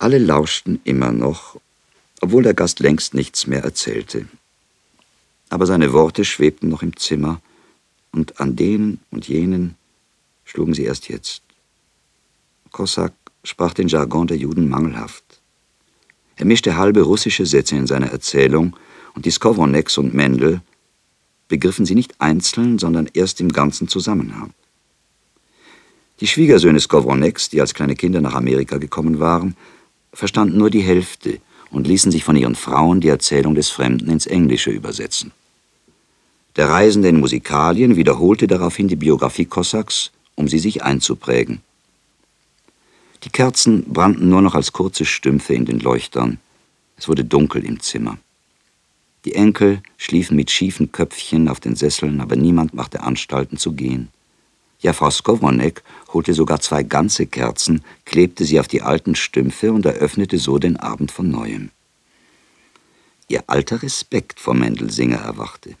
Alle 0.00 0.16
lauschten 0.16 0.80
immer 0.84 1.12
noch, 1.12 1.60
obwohl 2.22 2.42
der 2.42 2.54
Gast 2.54 2.80
längst 2.80 3.12
nichts 3.12 3.46
mehr 3.46 3.62
erzählte. 3.62 4.26
Aber 5.50 5.66
seine 5.66 5.92
Worte 5.92 6.24
schwebten 6.24 6.70
noch 6.70 6.82
im 6.82 6.96
Zimmer, 6.96 7.42
und 8.10 8.40
an 8.40 8.56
denen 8.56 8.98
und 9.10 9.28
jenen 9.28 9.76
schlugen 10.46 10.72
sie 10.72 10.84
erst 10.84 11.10
jetzt. 11.10 11.42
Kossak 12.72 13.12
sprach 13.44 13.74
den 13.74 13.88
Jargon 13.88 14.26
der 14.26 14.38
Juden 14.38 14.70
mangelhaft. 14.70 15.22
Er 16.36 16.46
mischte 16.46 16.78
halbe 16.78 17.02
russische 17.02 17.44
Sätze 17.44 17.76
in 17.76 17.86
seine 17.86 18.10
Erzählung, 18.10 18.74
und 19.14 19.26
die 19.26 19.30
Skowroneks 19.30 19.98
und 19.98 20.14
Mendel 20.14 20.62
begriffen 21.48 21.84
sie 21.84 21.94
nicht 21.94 22.18
einzeln, 22.22 22.78
sondern 22.78 23.10
erst 23.12 23.38
im 23.42 23.52
ganzen 23.52 23.86
Zusammenhang. 23.86 24.54
Die 26.20 26.26
Schwiegersöhne 26.26 26.80
Skowroneks, 26.80 27.50
die 27.50 27.60
als 27.60 27.74
kleine 27.74 27.96
Kinder 27.96 28.22
nach 28.22 28.34
Amerika 28.34 28.78
gekommen 28.78 29.20
waren, 29.20 29.56
verstanden 30.12 30.58
nur 30.58 30.70
die 30.70 30.80
Hälfte 30.80 31.40
und 31.70 31.86
ließen 31.86 32.10
sich 32.10 32.24
von 32.24 32.36
ihren 32.36 32.54
Frauen 32.54 33.00
die 33.00 33.08
Erzählung 33.08 33.54
des 33.54 33.70
Fremden 33.70 34.10
ins 34.10 34.26
Englische 34.26 34.70
übersetzen. 34.70 35.32
Der 36.56 36.68
Reisende 36.68 37.08
in 37.08 37.20
Musikalien 37.20 37.96
wiederholte 37.96 38.46
daraufhin 38.46 38.88
die 38.88 38.96
Biografie 38.96 39.44
Kossaks, 39.44 40.10
um 40.34 40.48
sie 40.48 40.58
sich 40.58 40.82
einzuprägen. 40.82 41.60
Die 43.22 43.30
Kerzen 43.30 43.84
brannten 43.84 44.28
nur 44.28 44.42
noch 44.42 44.54
als 44.54 44.72
kurze 44.72 45.04
Stümpfe 45.04 45.54
in 45.54 45.64
den 45.64 45.78
Leuchtern. 45.78 46.38
Es 46.96 47.08
wurde 47.08 47.24
dunkel 47.24 47.64
im 47.64 47.80
Zimmer. 47.80 48.18
Die 49.24 49.34
Enkel 49.34 49.82
schliefen 49.98 50.36
mit 50.36 50.50
schiefen 50.50 50.92
Köpfchen 50.92 51.48
auf 51.48 51.60
den 51.60 51.76
Sesseln, 51.76 52.20
aber 52.20 52.36
niemand 52.36 52.72
machte 52.72 53.02
Anstalten 53.02 53.58
zu 53.58 53.72
gehen. 53.72 54.08
Ja, 54.80 54.94
Frau 54.94 55.10
Skowronek 55.10 55.82
holte 56.12 56.32
sogar 56.32 56.60
zwei 56.60 56.82
ganze 56.82 57.26
Kerzen, 57.26 57.82
klebte 58.06 58.44
sie 58.44 58.58
auf 58.58 58.68
die 58.68 58.82
alten 58.82 59.14
Stümpfe 59.14 59.72
und 59.72 59.84
eröffnete 59.84 60.38
so 60.38 60.58
den 60.58 60.76
Abend 60.78 61.12
von 61.12 61.30
neuem. 61.30 61.70
Ihr 63.28 63.44
alter 63.46 63.82
Respekt 63.82 64.40
vor 64.40 64.54
Mendelsinger 64.54 65.18
erwachte. 65.18 65.76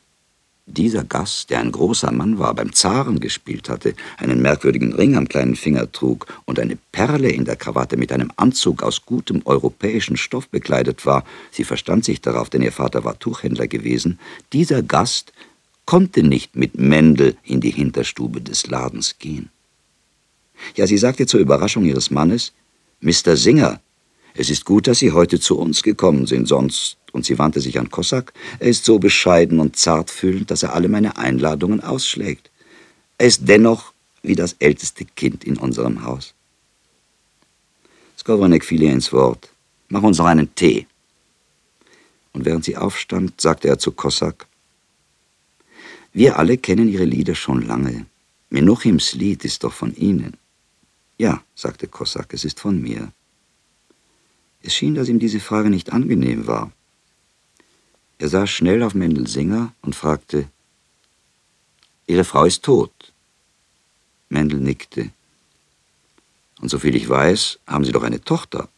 Dieser 0.66 1.02
Gast, 1.02 1.50
der 1.50 1.58
ein 1.58 1.72
großer 1.72 2.12
Mann 2.12 2.38
war, 2.38 2.54
beim 2.54 2.72
Zaren 2.72 3.18
gespielt 3.18 3.68
hatte, 3.68 3.94
einen 4.18 4.40
merkwürdigen 4.40 4.92
Ring 4.92 5.16
am 5.16 5.28
kleinen 5.28 5.56
Finger 5.56 5.90
trug 5.90 6.26
und 6.44 6.60
eine 6.60 6.78
Perle 6.92 7.28
in 7.28 7.44
der 7.44 7.56
Krawatte 7.56 7.96
mit 7.96 8.12
einem 8.12 8.30
Anzug 8.36 8.84
aus 8.84 9.04
gutem 9.04 9.42
europäischen 9.46 10.16
Stoff 10.16 10.48
bekleidet 10.48 11.06
war, 11.06 11.24
sie 11.50 11.64
verstand 11.64 12.04
sich 12.04 12.20
darauf, 12.20 12.50
denn 12.50 12.62
ihr 12.62 12.70
Vater 12.70 13.02
war 13.02 13.18
Tuchhändler 13.18 13.66
gewesen, 13.66 14.20
dieser 14.52 14.82
Gast 14.82 15.32
konnte 15.90 16.22
nicht 16.22 16.54
mit 16.54 16.78
Mendel 16.78 17.36
in 17.42 17.60
die 17.60 17.72
Hinterstube 17.72 18.40
des 18.40 18.68
Ladens 18.68 19.18
gehen. 19.18 19.48
Ja, 20.76 20.86
sie 20.86 20.96
sagte 20.96 21.26
zur 21.26 21.40
Überraschung 21.40 21.84
ihres 21.84 22.12
Mannes, 22.12 22.52
Mr. 23.00 23.34
Singer, 23.36 23.80
es 24.34 24.50
ist 24.50 24.64
gut, 24.64 24.86
dass 24.86 25.00
Sie 25.00 25.10
heute 25.10 25.40
zu 25.40 25.58
uns 25.58 25.82
gekommen 25.82 26.26
sind, 26.26 26.46
sonst 26.46 26.96
und 27.10 27.24
sie 27.24 27.40
wandte 27.40 27.60
sich 27.60 27.76
an 27.76 27.90
Kossak, 27.90 28.32
er 28.60 28.68
ist 28.68 28.84
so 28.84 29.00
bescheiden 29.00 29.58
und 29.58 29.74
zartfühlend, 29.74 30.52
dass 30.52 30.62
er 30.62 30.74
alle 30.74 30.88
meine 30.88 31.16
Einladungen 31.16 31.80
ausschlägt. 31.80 32.52
Er 33.18 33.26
ist 33.26 33.48
dennoch 33.48 33.92
wie 34.22 34.36
das 34.36 34.54
älteste 34.60 35.04
Kind 35.04 35.42
in 35.42 35.56
unserem 35.56 36.04
Haus. 36.04 36.34
Skowronek 38.16 38.64
fiel 38.64 38.84
ihr 38.84 38.92
ins 38.92 39.12
Wort. 39.12 39.50
Mach 39.88 40.04
uns 40.04 40.18
noch 40.18 40.26
einen 40.26 40.54
Tee. 40.54 40.86
Und 42.32 42.44
während 42.44 42.64
sie 42.64 42.76
aufstand, 42.76 43.40
sagte 43.40 43.66
er 43.66 43.80
zu 43.80 43.90
Kossak, 43.90 44.46
wir 46.12 46.38
alle 46.38 46.58
kennen 46.58 46.88
Ihre 46.88 47.04
Lieder 47.04 47.34
schon 47.34 47.62
lange. 47.66 48.06
Menuchims 48.50 49.14
Lied 49.14 49.44
ist 49.44 49.62
doch 49.64 49.72
von 49.72 49.94
Ihnen. 49.94 50.36
Ja, 51.18 51.42
sagte 51.54 51.86
Kossak, 51.86 52.34
es 52.34 52.44
ist 52.44 52.58
von 52.60 52.80
mir. 52.80 53.12
Es 54.62 54.74
schien, 54.74 54.94
dass 54.94 55.08
ihm 55.08 55.18
diese 55.18 55.40
Frage 55.40 55.70
nicht 55.70 55.92
angenehm 55.92 56.46
war. 56.46 56.72
Er 58.18 58.28
sah 58.28 58.46
schnell 58.46 58.82
auf 58.82 58.94
Mendel-Singer 58.94 59.72
und 59.82 59.94
fragte, 59.94 60.48
Ihre 62.06 62.24
Frau 62.24 62.44
ist 62.44 62.64
tot. 62.64 62.92
Mendel 64.28 64.58
nickte. 64.58 65.10
Und 66.60 66.68
soviel 66.68 66.96
ich 66.96 67.08
weiß, 67.08 67.60
haben 67.66 67.84
Sie 67.84 67.92
doch 67.92 68.02
eine 68.02 68.22
Tochter. 68.22 68.68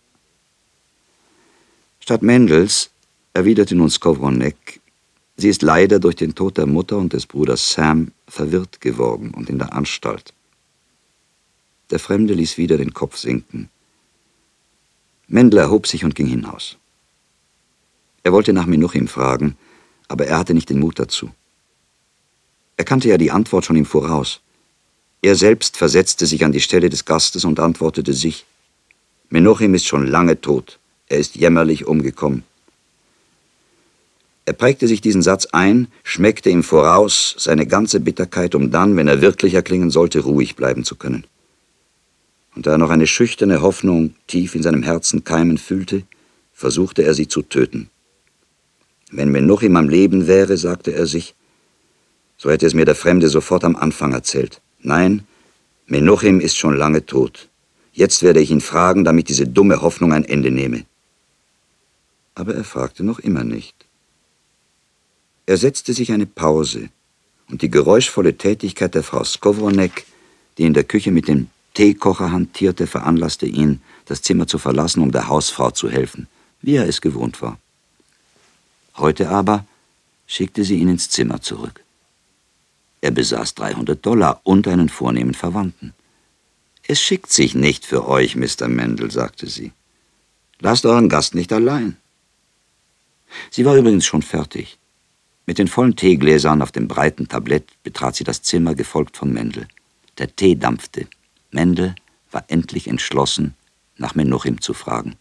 Statt 1.98 2.22
Mendels 2.22 2.90
erwiderte 3.32 3.74
nun 3.74 3.90
Skowronek, 3.90 4.80
sie 5.36 5.48
ist 5.48 5.62
leider 5.62 5.98
durch 5.98 6.16
den 6.16 6.34
Tod 6.34 6.58
der 6.58 6.66
Mutter 6.66 6.98
und 6.98 7.12
des 7.12 7.26
Bruders 7.26 7.72
Sam 7.72 8.12
verwirrt 8.28 8.80
geworden 8.80 9.32
und 9.34 9.48
in 9.48 9.58
der 9.58 9.72
Anstalt. 9.72 10.32
Der 11.90 11.98
Fremde 11.98 12.34
ließ 12.34 12.58
wieder 12.58 12.78
den 12.78 12.94
Kopf 12.94 13.16
sinken. 13.16 13.68
Mendel 15.28 15.60
erhob 15.60 15.86
sich 15.86 16.04
und 16.04 16.14
ging 16.14 16.26
hinaus. 16.26 16.76
Er 18.22 18.32
wollte 18.32 18.52
nach 18.52 18.66
Menuchim 18.66 19.08
fragen, 19.08 19.56
aber 20.08 20.26
er 20.26 20.38
hatte 20.38 20.54
nicht 20.54 20.70
den 20.70 20.78
Mut 20.78 20.98
dazu. 20.98 21.30
Er 22.76 22.84
kannte 22.84 23.08
ja 23.08 23.18
die 23.18 23.30
Antwort 23.30 23.64
schon 23.64 23.76
im 23.76 23.86
Voraus. 23.86 24.40
Er 25.22 25.36
selbst 25.36 25.76
versetzte 25.76 26.26
sich 26.26 26.44
an 26.44 26.52
die 26.52 26.60
Stelle 26.60 26.88
des 26.90 27.04
Gastes 27.04 27.44
und 27.44 27.60
antwortete 27.60 28.12
sich, 28.12 28.44
Menuchim 29.30 29.74
ist 29.74 29.86
schon 29.86 30.06
lange 30.06 30.40
tot, 30.40 30.78
er 31.08 31.18
ist 31.18 31.36
jämmerlich 31.36 31.86
umgekommen. 31.86 32.44
Er 34.52 34.58
prägte 34.58 34.86
sich 34.86 35.00
diesen 35.00 35.22
Satz 35.22 35.46
ein, 35.46 35.88
schmeckte 36.04 36.50
im 36.50 36.62
Voraus 36.62 37.34
seine 37.38 37.66
ganze 37.66 38.00
Bitterkeit, 38.00 38.54
um 38.54 38.70
dann, 38.70 38.98
wenn 38.98 39.08
er 39.08 39.22
wirklich 39.22 39.54
erklingen 39.54 39.88
sollte, 39.88 40.20
ruhig 40.20 40.56
bleiben 40.56 40.84
zu 40.84 40.94
können. 40.94 41.24
Und 42.54 42.66
da 42.66 42.72
er 42.72 42.76
noch 42.76 42.90
eine 42.90 43.06
schüchterne 43.06 43.62
Hoffnung 43.62 44.14
tief 44.26 44.54
in 44.54 44.62
seinem 44.62 44.82
Herzen 44.82 45.24
keimen 45.24 45.56
fühlte, 45.56 46.02
versuchte 46.52 47.02
er 47.02 47.14
sie 47.14 47.28
zu 47.28 47.40
töten. 47.40 47.88
Wenn 49.10 49.30
Menuchim 49.30 49.74
am 49.74 49.88
Leben 49.88 50.26
wäre, 50.26 50.58
sagte 50.58 50.92
er 50.92 51.06
sich, 51.06 51.34
so 52.36 52.50
hätte 52.50 52.66
es 52.66 52.74
mir 52.74 52.84
der 52.84 52.94
Fremde 52.94 53.30
sofort 53.30 53.64
am 53.64 53.74
Anfang 53.74 54.12
erzählt. 54.12 54.60
Nein, 54.82 55.26
Menuchim 55.86 56.40
ist 56.40 56.58
schon 56.58 56.76
lange 56.76 57.06
tot. 57.06 57.48
Jetzt 57.94 58.22
werde 58.22 58.40
ich 58.40 58.50
ihn 58.50 58.60
fragen, 58.60 59.02
damit 59.02 59.30
diese 59.30 59.46
dumme 59.46 59.80
Hoffnung 59.80 60.12
ein 60.12 60.26
Ende 60.26 60.50
nehme. 60.50 60.84
Aber 62.34 62.54
er 62.54 62.64
fragte 62.64 63.02
noch 63.02 63.18
immer 63.18 63.44
nicht. 63.44 63.81
Er 65.46 65.56
setzte 65.56 65.92
sich 65.92 66.12
eine 66.12 66.26
Pause, 66.26 66.88
und 67.48 67.62
die 67.62 67.70
geräuschvolle 67.70 68.36
Tätigkeit 68.38 68.94
der 68.94 69.02
Frau 69.02 69.24
Skowronek, 69.24 70.06
die 70.56 70.64
in 70.64 70.74
der 70.74 70.84
Küche 70.84 71.10
mit 71.10 71.28
dem 71.28 71.48
Teekocher 71.74 72.30
hantierte, 72.30 72.86
veranlasste 72.86 73.46
ihn, 73.46 73.80
das 74.06 74.22
Zimmer 74.22 74.46
zu 74.46 74.58
verlassen, 74.58 75.02
um 75.02 75.10
der 75.10 75.28
Hausfrau 75.28 75.70
zu 75.70 75.90
helfen, 75.90 76.28
wie 76.60 76.76
er 76.76 76.88
es 76.88 77.00
gewohnt 77.00 77.42
war. 77.42 77.58
Heute 78.96 79.30
aber 79.30 79.66
schickte 80.26 80.64
sie 80.64 80.76
ihn 80.76 80.88
ins 80.88 81.08
Zimmer 81.10 81.40
zurück. 81.40 81.82
Er 83.00 83.10
besaß 83.10 83.54
300 83.54 84.04
Dollar 84.04 84.40
und 84.44 84.68
einen 84.68 84.88
vornehmen 84.88 85.34
Verwandten. 85.34 85.92
Es 86.86 87.00
schickt 87.00 87.32
sich 87.32 87.54
nicht 87.54 87.84
für 87.84 88.06
euch, 88.06 88.36
Mr. 88.36 88.68
Mendel, 88.68 89.10
sagte 89.10 89.46
sie. 89.48 89.72
Lasst 90.60 90.86
euren 90.86 91.08
Gast 91.08 91.34
nicht 91.34 91.52
allein. 91.52 91.96
Sie 93.50 93.64
war 93.64 93.76
übrigens 93.76 94.04
schon 94.04 94.22
fertig. 94.22 94.78
Mit 95.46 95.58
den 95.58 95.68
vollen 95.68 95.96
Teegläsern 95.96 96.62
auf 96.62 96.72
dem 96.72 96.88
breiten 96.88 97.28
Tablett 97.28 97.68
betrat 97.82 98.14
sie 98.16 98.24
das 98.24 98.42
Zimmer, 98.42 98.74
gefolgt 98.74 99.16
von 99.16 99.32
Mendel. 99.32 99.66
Der 100.18 100.34
Tee 100.34 100.54
dampfte. 100.54 101.08
Mendel 101.50 101.94
war 102.30 102.44
endlich 102.48 102.86
entschlossen, 102.86 103.54
nach 103.96 104.14
Menuchim 104.14 104.60
zu 104.60 104.74
fragen. 104.74 105.16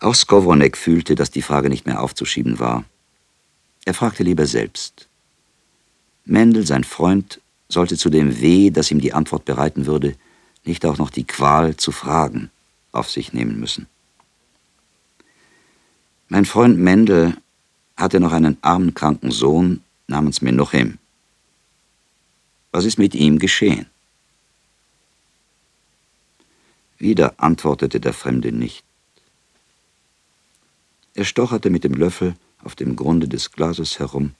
Auch 0.00 0.14
Skowronek 0.14 0.76
fühlte, 0.76 1.14
dass 1.14 1.30
die 1.30 1.42
Frage 1.42 1.68
nicht 1.68 1.86
mehr 1.86 2.02
aufzuschieben 2.02 2.58
war. 2.58 2.84
Er 3.84 3.94
fragte 3.94 4.22
lieber 4.22 4.46
selbst. 4.46 5.08
Mendel, 6.24 6.66
sein 6.66 6.84
Freund, 6.84 7.40
sollte 7.68 7.96
zu 7.96 8.10
dem 8.10 8.40
Weh, 8.40 8.70
das 8.70 8.90
ihm 8.90 9.00
die 9.00 9.12
Antwort 9.12 9.44
bereiten 9.44 9.86
würde, 9.86 10.16
nicht 10.64 10.84
auch 10.84 10.98
noch 10.98 11.10
die 11.10 11.24
Qual 11.24 11.76
zu 11.76 11.92
fragen 11.92 12.50
auf 12.92 13.10
sich 13.10 13.32
nehmen 13.32 13.58
müssen. 13.58 13.86
Mein 16.28 16.44
Freund 16.44 16.78
Mendel 16.78 17.36
hatte 17.96 18.20
noch 18.20 18.32
einen 18.32 18.58
armen, 18.62 18.94
kranken 18.94 19.30
Sohn 19.30 19.82
namens 20.06 20.42
Menuchem. 20.42 20.98
Was 22.72 22.84
ist 22.84 22.98
mit 22.98 23.14
ihm 23.14 23.38
geschehen? 23.38 23.86
Wieder 26.98 27.34
antwortete 27.36 28.00
der 28.00 28.12
Fremde 28.12 28.52
nicht. 28.52 28.84
Er 31.14 31.24
stocherte 31.24 31.70
mit 31.70 31.84
dem 31.84 31.94
Löffel 31.94 32.34
auf 32.64 32.74
dem 32.74 32.96
Grunde 32.96 33.28
des 33.28 33.52
Glases 33.52 33.98
herum, 33.98 34.34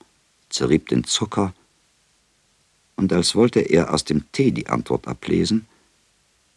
zerrieb 0.49 0.89
den 0.89 1.05
Zucker, 1.05 1.55
und 2.97 3.13
als 3.13 3.35
wollte 3.35 3.61
er 3.61 3.93
aus 3.93 4.05
dem 4.05 4.31
Tee 4.33 4.53
die 4.53 4.69
Antwort 4.69 5.09
ablesen, 5.09 5.67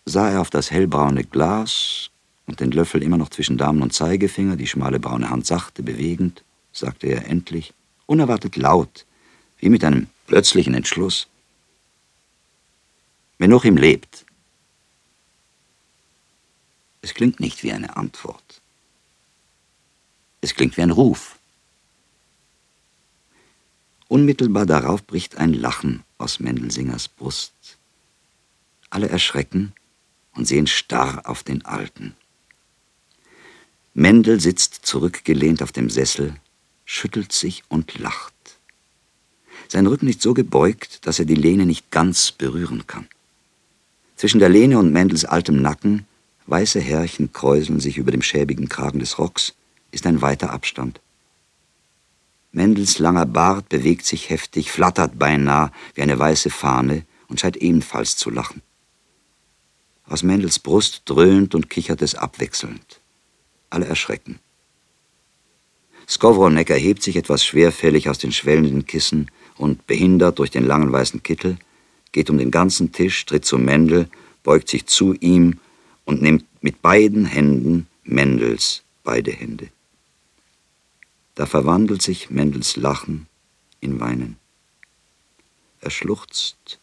sah 0.06 0.30
er 0.30 0.42
auf 0.42 0.50
das 0.50 0.72
hellbraune 0.72 1.24
Glas 1.24 2.10
und 2.46 2.60
den 2.60 2.72
Löffel 2.72 3.04
immer 3.04 3.18
noch 3.18 3.30
zwischen 3.30 3.58
Daumen 3.58 3.82
und 3.82 3.94
Zeigefinger, 3.94 4.56
die 4.56 4.68
schmale 4.68 5.00
braune 5.00 5.30
Hand 5.30 5.46
sachte 5.46 5.84
bewegend, 5.84 6.44
sagte 6.78 7.08
er 7.08 7.28
endlich, 7.28 7.74
unerwartet 8.06 8.56
laut, 8.56 9.06
wie 9.58 9.70
mit 9.70 9.84
einem 9.84 10.08
plötzlichen 10.28 10.74
Entschluss. 10.74 11.28
Wenn 13.38 13.50
noch 13.50 13.66
ihm 13.66 13.78
lebt. 13.78 14.26
Es 17.02 17.14
klingt 17.14 17.40
nicht 17.40 17.64
wie 17.64 17.72
eine 17.72 17.96
Antwort. 17.96 18.62
Es 20.42 20.54
klingt 20.56 20.78
wie 20.78 20.82
ein 20.82 20.92
Ruf. 20.92 21.38
Unmittelbar 24.08 24.66
darauf 24.66 25.06
bricht 25.06 25.38
ein 25.38 25.54
Lachen 25.54 26.04
aus 26.18 26.40
Mendelsingers 26.40 27.08
Brust. 27.08 27.78
Alle 28.90 29.10
erschrecken 29.10 29.74
und 30.34 30.46
sehen 30.46 30.68
starr 30.68 31.22
auf 31.26 31.44
den 31.44 31.66
Alten. 31.66 32.16
Mendel 33.94 34.40
sitzt 34.40 34.86
zurückgelehnt 34.86 35.62
auf 35.64 35.72
dem 35.72 35.90
Sessel, 35.90 36.36
schüttelt 36.88 37.34
sich 37.34 37.63
und 37.68 38.00
lacht. 38.00 38.34
Sein 39.68 39.86
Rücken 39.86 40.07
ist 40.07 40.22
so 40.22 40.34
gebeugt, 40.34 41.06
dass 41.06 41.19
er 41.19 41.25
die 41.25 41.36
Lehne 41.36 41.66
nicht 41.66 41.92
ganz 41.92 42.31
berühren 42.31 42.88
kann. 42.88 43.07
Zwischen 44.16 44.39
der 44.39 44.50
Lehne 44.50 44.80
und 44.80 44.94
Mendels 44.94 45.25
altem 45.25 45.62
Nacken, 45.62 46.07
weiße 46.48 46.80
Härchen 46.80 47.34
kräuseln 47.34 47.81
sich 47.81 47.98
über 47.98 48.12
dem 48.12 48.22
schäbigen 48.22 48.69
Kragen 48.69 49.00
des 49.00 49.19
Rocks, 49.19 49.54
ist 49.92 50.07
ein 50.07 50.22
weiter 50.22 50.51
Abstand. 50.51 51.01
Mendels 52.54 53.00
langer 53.00 53.25
Bart 53.25 53.68
bewegt 53.68 54.06
sich 54.06 54.30
heftig, 54.30 54.72
flattert 54.72 55.19
beinahe 55.19 55.72
wie 55.94 56.01
eine 56.01 56.18
weiße 56.18 56.50
Fahne 56.50 57.06
und 57.28 57.42
scheint 57.42 57.57
ebenfalls 57.57 58.16
zu 58.16 58.30
lachen. 58.30 58.62
Aus 60.06 60.24
Mendels 60.24 60.57
Brust 60.57 61.01
dröhnt 61.04 61.54
und 61.54 61.69
kichert 61.69 62.01
es 62.01 62.16
abwechselnd. 62.16 63.01
Alle 63.69 63.86
erschrecken. 63.86 64.40
Skowronek 66.07 66.69
erhebt 66.69 67.04
sich 67.04 67.18
etwas 67.18 67.44
schwerfällig 67.44 68.09
aus 68.09 68.18
den 68.18 68.31
schwellenden 68.31 68.86
Kissen 68.86 69.30
und, 69.57 69.86
behindert 69.88 70.39
durch 70.39 70.51
den 70.51 70.65
langen 70.65 70.92
weißen 70.92 71.21
Kittel, 71.21 71.57
geht 72.13 72.30
um 72.30 72.38
den 72.38 72.51
ganzen 72.51 72.94
Tisch, 72.94 73.25
tritt 73.25 73.44
zu 73.44 73.57
Mendel, 73.57 74.07
beugt 74.44 74.69
sich 74.69 74.86
zu 74.86 75.13
ihm 75.15 75.59
und 76.06 76.21
nimmt 76.21 76.45
mit 76.62 76.81
beiden 76.81 77.25
Händen 77.25 77.88
Mendels 78.04 78.83
beide 79.04 79.31
Hände. 79.31 79.68
Da 81.36 81.45
verwandelt 81.45 82.01
sich 82.01 82.30
Mendels 82.30 82.77
Lachen 82.77 83.27
in 83.81 84.00
Weinen. 84.00 84.38
Er 85.81 85.92
schluchzt, 85.92 86.80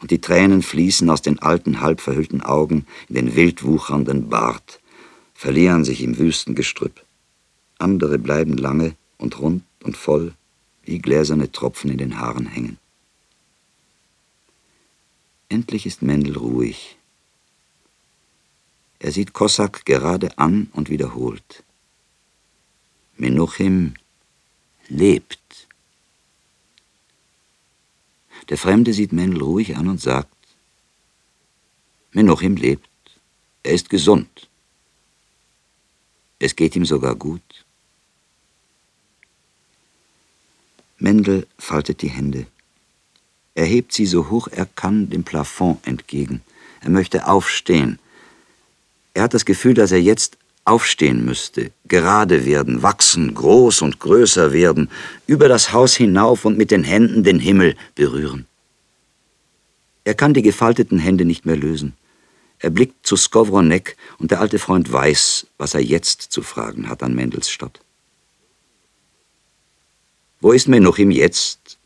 und 0.00 0.10
die 0.10 0.20
Tränen 0.20 0.62
fließen 0.62 1.08
aus 1.08 1.22
den 1.22 1.38
alten, 1.38 1.80
halb 1.80 2.00
verhüllten 2.00 2.40
Augen 2.42 2.86
in 3.08 3.14
den 3.14 3.36
wild 3.36 3.62
wuchernden 3.62 4.28
Bart, 4.28 4.80
verlieren 5.34 5.84
sich 5.84 6.02
im 6.02 6.18
wüsten 6.18 6.54
Gestrüpp. 6.54 7.04
Andere 7.78 8.18
bleiben 8.18 8.56
lange 8.56 8.96
und 9.18 9.38
rund 9.38 9.64
und 9.82 9.96
voll, 9.96 10.34
wie 10.82 10.98
gläserne 10.98 11.50
Tropfen 11.50 11.90
in 11.90 11.98
den 11.98 12.18
Haaren 12.18 12.46
hängen. 12.46 12.78
Endlich 15.48 15.86
ist 15.86 16.02
Mendel 16.02 16.36
ruhig. 16.36 16.96
Er 18.98 19.12
sieht 19.12 19.32
Kossak 19.32 19.84
gerade 19.84 20.38
an 20.38 20.68
und 20.72 20.88
wiederholt. 20.88 21.62
Menuchim 23.16 23.94
lebt. 24.88 25.68
Der 28.48 28.58
Fremde 28.58 28.92
sieht 28.92 29.12
Mendel 29.12 29.42
ruhig 29.42 29.76
an 29.76 29.88
und 29.88 30.00
sagt, 30.00 30.34
Menuchim 32.12 32.56
lebt. 32.56 32.88
Er 33.62 33.72
ist 33.72 33.90
gesund. 33.90 34.48
Es 36.38 36.54
geht 36.56 36.76
ihm 36.76 36.84
sogar 36.84 37.14
gut. 37.14 37.63
Mendel 41.04 41.46
faltet 41.58 42.00
die 42.00 42.08
Hände. 42.08 42.46
Er 43.54 43.66
hebt 43.66 43.92
sie 43.92 44.06
so 44.06 44.30
hoch 44.30 44.48
er 44.50 44.64
kann 44.64 45.10
dem 45.10 45.22
Plafond 45.22 45.86
entgegen. 45.86 46.40
Er 46.80 46.88
möchte 46.88 47.26
aufstehen. 47.26 47.98
Er 49.12 49.24
hat 49.24 49.34
das 49.34 49.44
Gefühl, 49.44 49.74
dass 49.74 49.92
er 49.92 50.00
jetzt 50.00 50.38
aufstehen 50.64 51.22
müsste, 51.22 51.72
gerade 51.86 52.46
werden, 52.46 52.82
wachsen, 52.82 53.34
groß 53.34 53.82
und 53.82 54.00
größer 54.00 54.54
werden, 54.54 54.88
über 55.26 55.46
das 55.46 55.74
Haus 55.74 55.94
hinauf 55.94 56.46
und 56.46 56.56
mit 56.56 56.70
den 56.70 56.84
Händen 56.84 57.22
den 57.22 57.38
Himmel 57.38 57.76
berühren. 57.94 58.46
Er 60.04 60.14
kann 60.14 60.32
die 60.32 60.40
gefalteten 60.50 60.98
Hände 60.98 61.26
nicht 61.26 61.44
mehr 61.44 61.56
lösen. 61.56 61.92
Er 62.60 62.70
blickt 62.70 63.06
zu 63.06 63.16
Skowronek 63.16 63.98
und 64.18 64.30
der 64.30 64.40
alte 64.40 64.58
Freund 64.58 64.90
weiß, 64.90 65.48
was 65.58 65.74
er 65.74 65.82
jetzt 65.82 66.22
zu 66.22 66.40
fragen 66.40 66.88
hat 66.88 67.02
an 67.02 67.14
Mendels 67.14 67.50
statt. 67.50 67.83
Wo 70.44 70.52
ist 70.52 70.68
Menuchim 70.68 71.10
jetzt? 71.10 71.78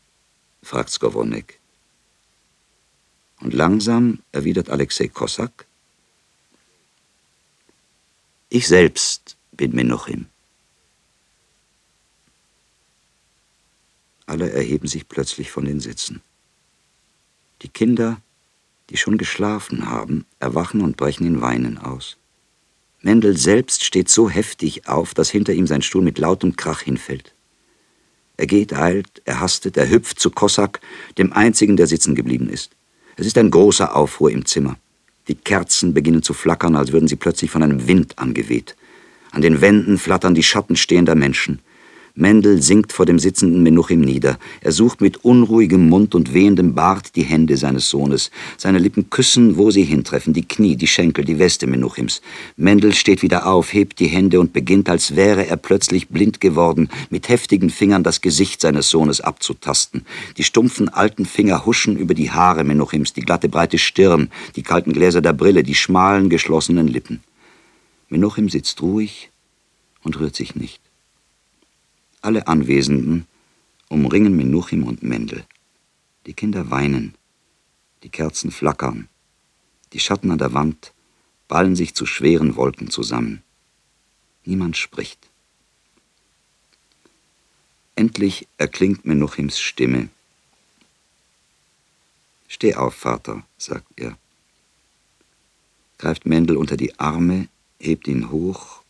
fragt 0.61 0.89
Skowronek. 0.89 1.61
Und 3.39 3.53
langsam 3.53 4.19
erwidert 4.33 4.69
Alexei 4.69 5.07
Kossak, 5.07 5.65
ich 8.49 8.67
selbst 8.67 9.37
bin 9.53 9.73
Menuchim. 9.73 10.25
Alle 14.25 14.51
erheben 14.51 14.89
sich 14.89 15.07
plötzlich 15.07 15.51
von 15.51 15.63
den 15.63 15.79
Sitzen. 15.79 16.21
Die 17.61 17.69
Kinder, 17.69 18.19
die 18.89 18.97
schon 18.97 19.17
geschlafen 19.17 19.89
haben, 19.89 20.25
erwachen 20.41 20.81
und 20.81 20.97
brechen 20.97 21.25
in 21.25 21.39
Weinen 21.39 21.77
aus. 21.77 22.17
Mendel 22.99 23.37
selbst 23.37 23.85
steht 23.85 24.09
so 24.09 24.29
heftig 24.29 24.89
auf, 24.89 25.13
dass 25.13 25.29
hinter 25.29 25.53
ihm 25.53 25.65
sein 25.65 25.81
Stuhl 25.81 26.01
mit 26.01 26.17
lautem 26.17 26.57
Krach 26.57 26.81
hinfällt. 26.81 27.33
Er 28.39 28.47
geht, 28.47 28.73
eilt, 28.73 29.21
er 29.25 29.41
hastet, 29.41 29.75
er 29.75 29.89
hüpft 29.89 30.17
zu 30.17 30.31
Kossak, 30.31 30.79
dem 31.17 31.33
einzigen, 31.33 31.75
der 31.75 31.87
sitzen 31.87 32.15
geblieben 32.15 32.49
ist. 32.49 32.71
Es 33.17 33.27
ist 33.27 33.37
ein 33.37 33.51
großer 33.51 33.97
Aufruhr 33.97 34.31
im 34.31 34.45
Zimmer. 34.45 34.77
Die 35.27 35.35
Kerzen 35.35 35.93
beginnen 35.93 36.23
zu 36.23 36.33
flackern, 36.33 36.77
als 36.77 36.93
würden 36.93 37.09
sie 37.09 37.17
plötzlich 37.17 37.51
von 37.51 37.63
einem 37.63 37.89
Wind 37.89 38.17
angeweht. 38.17 38.77
An 39.31 39.41
den 39.41 39.59
Wänden 39.59 39.97
flattern 39.97 40.35
die 40.35 40.43
Schatten 40.43 40.77
stehender 40.77 41.15
Menschen. 41.15 41.59
Mendel 42.15 42.61
sinkt 42.61 42.91
vor 42.91 43.05
dem 43.05 43.19
sitzenden 43.19 43.63
Menuchim 43.63 44.01
nieder. 44.01 44.37
Er 44.61 44.71
sucht 44.71 45.01
mit 45.01 45.23
unruhigem 45.23 45.87
Mund 45.89 46.15
und 46.15 46.33
wehendem 46.33 46.75
Bart 46.75 47.15
die 47.15 47.23
Hände 47.23 47.55
seines 47.57 47.89
Sohnes. 47.89 48.31
Seine 48.57 48.79
Lippen 48.79 49.09
küssen, 49.09 49.57
wo 49.57 49.71
sie 49.71 49.83
hintreffen, 49.83 50.33
die 50.33 50.47
Knie, 50.47 50.75
die 50.75 50.87
Schenkel, 50.87 51.23
die 51.23 51.39
Weste 51.39 51.67
Menuchims. 51.67 52.21
Mendel 52.57 52.93
steht 52.93 53.21
wieder 53.21 53.45
auf, 53.47 53.73
hebt 53.73 53.99
die 53.99 54.07
Hände 54.07 54.39
und 54.39 54.53
beginnt, 54.53 54.89
als 54.89 55.15
wäre 55.15 55.47
er 55.47 55.57
plötzlich 55.57 56.09
blind 56.09 56.41
geworden, 56.41 56.89
mit 57.09 57.29
heftigen 57.29 57.69
Fingern 57.69 58.03
das 58.03 58.21
Gesicht 58.21 58.61
seines 58.61 58.89
Sohnes 58.89 59.21
abzutasten. 59.21 60.05
Die 60.37 60.43
stumpfen 60.43 60.89
alten 60.89 61.25
Finger 61.25 61.65
huschen 61.65 61.97
über 61.97 62.13
die 62.13 62.31
Haare 62.31 62.63
Menuchims, 62.63 63.13
die 63.13 63.21
glatte 63.21 63.49
breite 63.49 63.77
Stirn, 63.77 64.29
die 64.55 64.63
kalten 64.63 64.93
Gläser 64.93 65.21
der 65.21 65.33
Brille, 65.33 65.63
die 65.63 65.75
schmalen 65.75 66.29
geschlossenen 66.29 66.87
Lippen. 66.87 67.21
Menuchim 68.09 68.49
sitzt 68.49 68.81
ruhig 68.81 69.29
und 70.03 70.19
rührt 70.19 70.35
sich 70.35 70.55
nicht. 70.55 70.81
Alle 72.21 72.47
Anwesenden 72.47 73.27
umringen 73.87 74.35
Menuchim 74.35 74.83
und 74.83 75.03
Mendel. 75.03 75.45
Die 76.25 76.33
Kinder 76.33 76.69
weinen, 76.69 77.15
die 78.03 78.09
Kerzen 78.09 78.51
flackern, 78.51 79.07
die 79.93 79.99
Schatten 79.99 80.31
an 80.31 80.37
der 80.37 80.53
Wand 80.53 80.93
ballen 81.47 81.75
sich 81.75 81.95
zu 81.95 82.05
schweren 82.05 82.55
Wolken 82.55 82.89
zusammen. 82.89 83.41
Niemand 84.45 84.77
spricht. 84.77 85.29
Endlich 87.95 88.47
erklingt 88.57 89.05
Menuchims 89.05 89.59
Stimme. 89.59 90.09
Steh 92.47 92.75
auf, 92.75 92.95
Vater, 92.95 93.45
sagt 93.57 93.87
er. 93.95 94.17
Greift 95.97 96.25
Mendel 96.25 96.57
unter 96.57 96.77
die 96.77 96.97
Arme, 96.99 97.49
hebt 97.79 98.07
ihn 98.07 98.31
hoch 98.31 98.83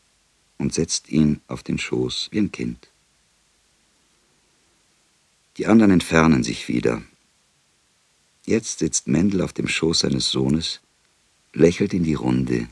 und 0.57 0.73
setzt 0.73 1.09
ihn 1.09 1.41
auf 1.47 1.63
den 1.63 1.77
Schoß 1.77 2.29
wie 2.31 2.39
ein 2.39 2.51
Kind. 2.51 2.89
Die 5.57 5.67
anderen 5.67 5.91
entfernen 5.91 6.43
sich 6.43 6.67
wieder. 6.67 7.01
Jetzt 8.45 8.79
sitzt 8.79 9.07
Mendel 9.07 9.41
auf 9.41 9.53
dem 9.53 9.67
Schoß 9.67 9.99
seines 9.99 10.31
Sohnes, 10.31 10.79
lächelt 11.53 11.93
in 11.93 12.03
die 12.03 12.13
Runde, 12.13 12.67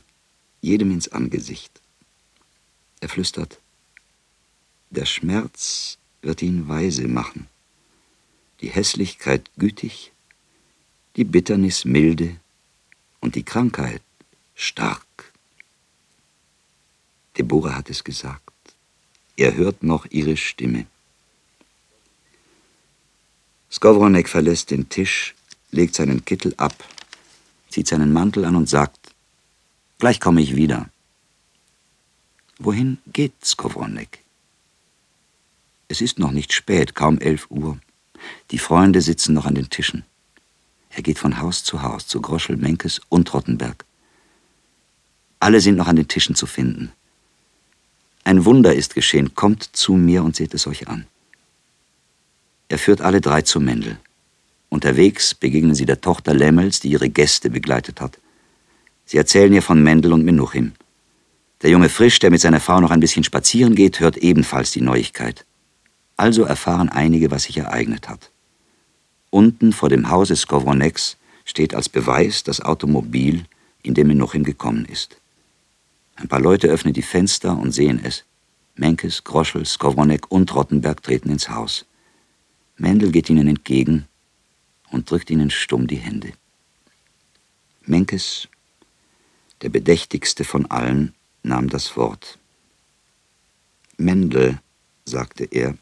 jedem 0.60 0.90
ins 0.90 1.08
Angesicht. 1.08 1.80
Er 3.00 3.08
flüstert, 3.08 3.60
der 4.90 5.04
Schmerz 5.04 5.98
wird 6.22 6.42
ihn 6.42 6.68
weise 6.68 7.06
machen, 7.08 7.46
die 8.60 8.70
Hässlichkeit 8.70 9.50
gütig, 9.56 10.12
die 11.16 11.24
Bitternis 11.24 11.84
milde 11.84 12.36
und 13.20 13.34
die 13.34 13.44
Krankheit 13.44 14.02
stark. 14.54 15.32
Deborah 17.36 17.76
hat 17.76 17.90
es 17.90 18.02
gesagt. 18.02 18.42
Er 19.36 19.54
hört 19.54 19.84
noch 19.84 20.06
ihre 20.10 20.36
Stimme. 20.36 20.86
Skowronek 23.70 24.28
verlässt 24.28 24.70
den 24.70 24.88
Tisch, 24.88 25.34
legt 25.70 25.94
seinen 25.94 26.24
Kittel 26.24 26.54
ab, 26.56 26.74
zieht 27.68 27.86
seinen 27.86 28.12
Mantel 28.12 28.44
an 28.44 28.56
und 28.56 28.68
sagt, 28.68 28.98
gleich 29.98 30.20
komme 30.20 30.40
ich 30.40 30.56
wieder. 30.56 30.88
Wohin 32.58 32.98
geht 33.12 33.32
Skowronek? 33.44 34.24
Es 35.88 36.00
ist 36.00 36.18
noch 36.18 36.32
nicht 36.32 36.52
spät, 36.52 36.94
kaum 36.94 37.18
elf 37.18 37.50
Uhr. 37.50 37.78
Die 38.50 38.58
Freunde 38.58 39.00
sitzen 39.00 39.34
noch 39.34 39.46
an 39.46 39.54
den 39.54 39.70
Tischen. 39.70 40.04
Er 40.90 41.02
geht 41.02 41.18
von 41.18 41.38
Haus 41.40 41.62
zu 41.62 41.82
Haus, 41.82 42.06
zu 42.06 42.20
Groschel, 42.20 42.56
Menkes 42.56 43.00
und 43.08 43.32
Rottenberg. 43.32 43.84
Alle 45.40 45.60
sind 45.60 45.76
noch 45.76 45.86
an 45.86 45.96
den 45.96 46.08
Tischen 46.08 46.34
zu 46.34 46.46
finden. 46.46 46.90
Ein 48.24 48.44
Wunder 48.44 48.74
ist 48.74 48.94
geschehen. 48.94 49.34
Kommt 49.34 49.64
zu 49.76 49.94
mir 49.94 50.24
und 50.24 50.36
seht 50.36 50.52
es 50.54 50.66
euch 50.66 50.88
an. 50.88 51.06
Er 52.68 52.78
führt 52.78 53.00
alle 53.00 53.20
drei 53.20 53.42
zu 53.42 53.60
Mendel. 53.60 53.98
Unterwegs 54.68 55.34
begegnen 55.34 55.74
sie 55.74 55.86
der 55.86 56.00
Tochter 56.00 56.34
Lemmels, 56.34 56.80
die 56.80 56.90
ihre 56.90 57.08
Gäste 57.08 57.48
begleitet 57.50 58.00
hat. 58.00 58.18
Sie 59.06 59.16
erzählen 59.16 59.52
ihr 59.52 59.62
von 59.62 59.82
Mendel 59.82 60.12
und 60.12 60.24
Menuchim. 60.24 60.72
Der 61.62 61.70
junge 61.70 61.88
Frisch, 61.88 62.18
der 62.18 62.30
mit 62.30 62.40
seiner 62.40 62.60
Frau 62.60 62.80
noch 62.80 62.90
ein 62.90 63.00
bisschen 63.00 63.24
spazieren 63.24 63.74
geht, 63.74 64.00
hört 64.00 64.18
ebenfalls 64.18 64.70
die 64.70 64.82
Neuigkeit. 64.82 65.44
Also 66.16 66.44
erfahren 66.44 66.88
einige, 66.88 67.30
was 67.30 67.44
sich 67.44 67.56
ereignet 67.56 68.08
hat. 68.08 68.30
Unten 69.30 69.72
vor 69.72 69.88
dem 69.88 70.10
Hause 70.10 70.36
Skowroneks 70.36 71.16
steht 71.44 71.74
als 71.74 71.88
Beweis 71.88 72.42
das 72.42 72.60
Automobil, 72.60 73.44
in 73.82 73.94
dem 73.94 74.08
Menuchim 74.08 74.44
gekommen 74.44 74.84
ist. 74.84 75.16
Ein 76.16 76.28
paar 76.28 76.40
Leute 76.40 76.68
öffnen 76.68 76.92
die 76.92 77.02
Fenster 77.02 77.56
und 77.56 77.72
sehen 77.72 78.00
es. 78.02 78.24
Menkes, 78.76 79.24
Groschel, 79.24 79.64
Skowronek 79.64 80.30
und 80.30 80.54
Rottenberg 80.54 81.02
treten 81.02 81.30
ins 81.30 81.48
Haus. 81.48 81.84
Mendel 82.78 83.10
geht 83.10 83.28
ihnen 83.28 83.48
entgegen 83.48 84.06
und 84.90 85.10
drückt 85.10 85.30
ihnen 85.30 85.50
stumm 85.50 85.86
die 85.86 85.96
Hände. 85.96 86.32
Menkes, 87.84 88.48
der 89.62 89.68
bedächtigste 89.68 90.44
von 90.44 90.66
allen, 90.70 91.14
nahm 91.42 91.68
das 91.68 91.96
Wort. 91.96 92.38
Mendel, 93.96 94.60
sagte 95.04 95.44
er, 95.44 95.76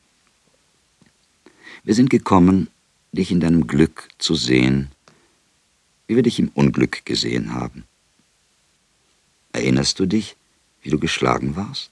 wir 1.84 1.94
sind 1.94 2.10
gekommen, 2.10 2.68
dich 3.12 3.30
in 3.30 3.40
deinem 3.40 3.66
Glück 3.66 4.08
zu 4.18 4.34
sehen, 4.34 4.90
wie 6.06 6.16
wir 6.16 6.22
dich 6.22 6.38
im 6.38 6.48
Unglück 6.48 7.04
gesehen 7.04 7.52
haben. 7.52 7.84
Erinnerst 9.52 9.98
du 10.00 10.06
dich, 10.06 10.36
wie 10.82 10.90
du 10.90 10.98
geschlagen 10.98 11.56
warst? 11.56 11.90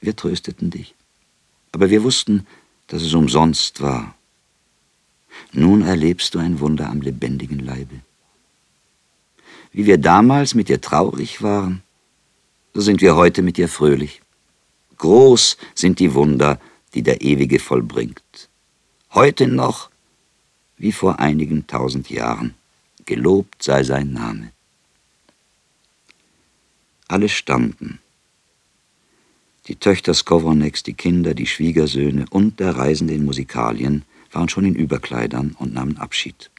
Wir 0.00 0.16
trösteten 0.16 0.70
dich. 0.70 0.94
Aber 1.72 1.90
wir 1.90 2.02
wussten, 2.02 2.46
dass 2.86 3.02
es 3.02 3.14
umsonst 3.14 3.80
war. 3.80 4.14
Nun 5.52 5.82
erlebst 5.82 6.34
du 6.34 6.38
ein 6.38 6.60
Wunder 6.60 6.88
am 6.88 7.00
lebendigen 7.00 7.58
Leibe. 7.60 8.00
Wie 9.72 9.86
wir 9.86 9.98
damals 9.98 10.54
mit 10.54 10.68
dir 10.68 10.80
traurig 10.80 11.42
waren, 11.42 11.82
so 12.74 12.80
sind 12.80 13.00
wir 13.00 13.16
heute 13.16 13.42
mit 13.42 13.56
dir 13.56 13.68
fröhlich. 13.68 14.20
Groß 14.98 15.56
sind 15.74 15.98
die 15.98 16.14
Wunder, 16.14 16.60
die 16.94 17.02
der 17.02 17.20
Ewige 17.22 17.58
vollbringt. 17.58 18.48
Heute 19.12 19.46
noch 19.46 19.90
wie 20.76 20.92
vor 20.92 21.18
einigen 21.18 21.66
tausend 21.66 22.10
Jahren. 22.10 22.54
Gelobt 23.06 23.62
sei 23.62 23.82
sein 23.82 24.12
Name. 24.12 24.52
Alle 27.08 27.28
standen. 27.28 27.98
Die 29.66 29.76
Töchter 29.76 30.14
Skowroneks, 30.14 30.82
die 30.82 30.94
Kinder, 30.94 31.34
die 31.34 31.46
Schwiegersöhne 31.46 32.26
und 32.30 32.60
der 32.60 32.76
Reisende 32.76 33.14
in 33.14 33.24
Musikalien 33.24 34.04
waren 34.32 34.48
schon 34.48 34.64
in 34.64 34.74
Überkleidern 34.74 35.56
und 35.58 35.74
nahmen 35.74 35.98
Abschied. 35.98 36.50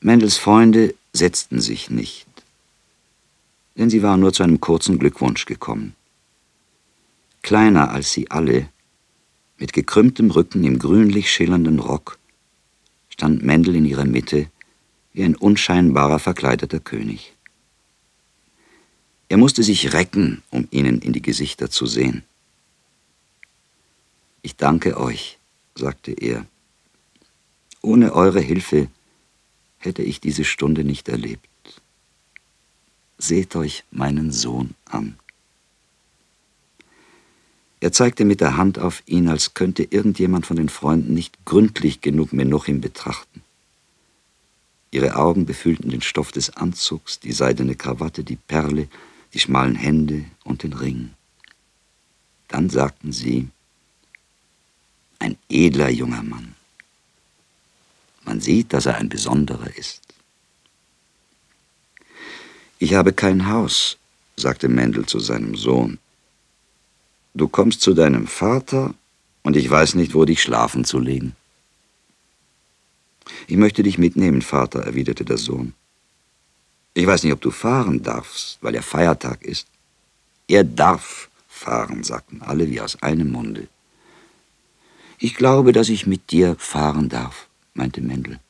Mendels 0.00 0.38
Freunde 0.38 0.94
setzten 1.12 1.60
sich 1.60 1.90
nicht, 1.90 2.26
denn 3.76 3.90
sie 3.90 4.02
waren 4.02 4.20
nur 4.20 4.32
zu 4.32 4.42
einem 4.42 4.60
kurzen 4.60 4.98
Glückwunsch 4.98 5.44
gekommen. 5.44 5.94
Kleiner 7.42 7.90
als 7.90 8.12
sie 8.12 8.30
alle, 8.30 8.68
mit 9.58 9.72
gekrümmtem 9.72 10.30
Rücken 10.30 10.64
im 10.64 10.78
grünlich 10.78 11.30
schillernden 11.30 11.80
Rock, 11.80 12.18
stand 13.10 13.44
Mendel 13.44 13.76
in 13.76 13.84
ihrer 13.84 14.06
Mitte 14.06 14.50
wie 15.12 15.24
ein 15.24 15.36
unscheinbarer 15.36 16.18
verkleideter 16.18 16.80
König. 16.80 17.34
Er 19.28 19.36
musste 19.36 19.62
sich 19.62 19.92
recken, 19.92 20.42
um 20.50 20.66
ihnen 20.70 21.00
in 21.00 21.12
die 21.12 21.22
Gesichter 21.22 21.70
zu 21.70 21.86
sehen. 21.86 22.24
Ich 24.42 24.56
danke 24.56 24.96
euch, 24.96 25.38
sagte 25.74 26.12
er. 26.12 26.46
Ohne 27.82 28.12
eure 28.14 28.40
Hilfe 28.40 28.88
hätte 29.78 30.02
ich 30.02 30.20
diese 30.20 30.44
Stunde 30.44 30.84
nicht 30.84 31.08
erlebt. 31.08 31.48
Seht 33.18 33.56
euch 33.56 33.84
meinen 33.90 34.32
Sohn 34.32 34.74
an. 34.84 35.16
Er 37.80 37.92
zeigte 37.92 38.26
mit 38.26 38.42
der 38.42 38.58
Hand 38.58 38.78
auf 38.78 39.02
ihn, 39.06 39.28
als 39.28 39.54
könnte 39.54 39.84
irgendjemand 39.84 40.44
von 40.44 40.56
den 40.56 40.68
Freunden 40.68 41.14
nicht 41.14 41.44
gründlich 41.46 42.02
genug 42.02 42.32
Menuchim 42.34 42.82
betrachten. 42.82 43.42
Ihre 44.90 45.16
Augen 45.16 45.46
befühlten 45.46 45.88
den 45.88 46.02
Stoff 46.02 46.30
des 46.30 46.50
Anzugs, 46.56 47.20
die 47.20 47.32
seidene 47.32 47.76
Krawatte, 47.76 48.22
die 48.22 48.36
Perle, 48.36 48.88
die 49.32 49.38
schmalen 49.38 49.76
Hände 49.76 50.24
und 50.44 50.62
den 50.62 50.74
Ring. 50.74 51.10
Dann 52.48 52.68
sagten 52.68 53.12
sie, 53.12 53.48
ein 55.20 55.36
edler 55.48 55.90
junger 55.90 56.22
Mann. 56.22 56.54
Man 58.24 58.40
sieht, 58.40 58.72
dass 58.72 58.86
er 58.86 58.96
ein 58.96 59.08
besonderer 59.08 59.76
ist. 59.76 60.00
Ich 62.78 62.94
habe 62.94 63.12
kein 63.12 63.46
Haus, 63.46 63.98
sagte 64.36 64.68
Mendel 64.68 65.06
zu 65.06 65.20
seinem 65.20 65.54
Sohn. 65.54 65.98
Du 67.34 67.46
kommst 67.46 67.82
zu 67.82 67.94
deinem 67.94 68.26
Vater 68.26 68.94
und 69.42 69.56
ich 69.56 69.70
weiß 69.70 69.94
nicht, 69.94 70.14
wo 70.14 70.24
dich 70.24 70.42
schlafen 70.42 70.84
zu 70.84 70.98
legen. 70.98 71.36
Ich 73.46 73.56
möchte 73.56 73.82
dich 73.82 73.98
mitnehmen, 73.98 74.42
Vater, 74.42 74.80
erwiderte 74.80 75.24
der 75.24 75.38
Sohn. 75.38 75.74
Ich 76.94 77.06
weiß 77.06 77.22
nicht, 77.22 77.32
ob 77.32 77.40
du 77.40 77.50
fahren 77.50 78.02
darfst, 78.02 78.58
weil 78.62 78.74
ja 78.74 78.82
Feiertag 78.82 79.42
ist. 79.42 79.66
Er 80.48 80.64
darf 80.64 81.28
fahren, 81.48 82.02
sagten 82.02 82.42
alle 82.42 82.68
wie 82.68 82.80
aus 82.80 83.00
einem 83.02 83.30
Munde. 83.30 83.68
Ich 85.22 85.34
glaube, 85.34 85.72
dass 85.72 85.90
ich 85.90 86.06
mit 86.06 86.30
dir 86.30 86.56
fahren 86.58 87.10
darf, 87.10 87.48
meinte 87.74 88.00
Mendel. 88.00 88.40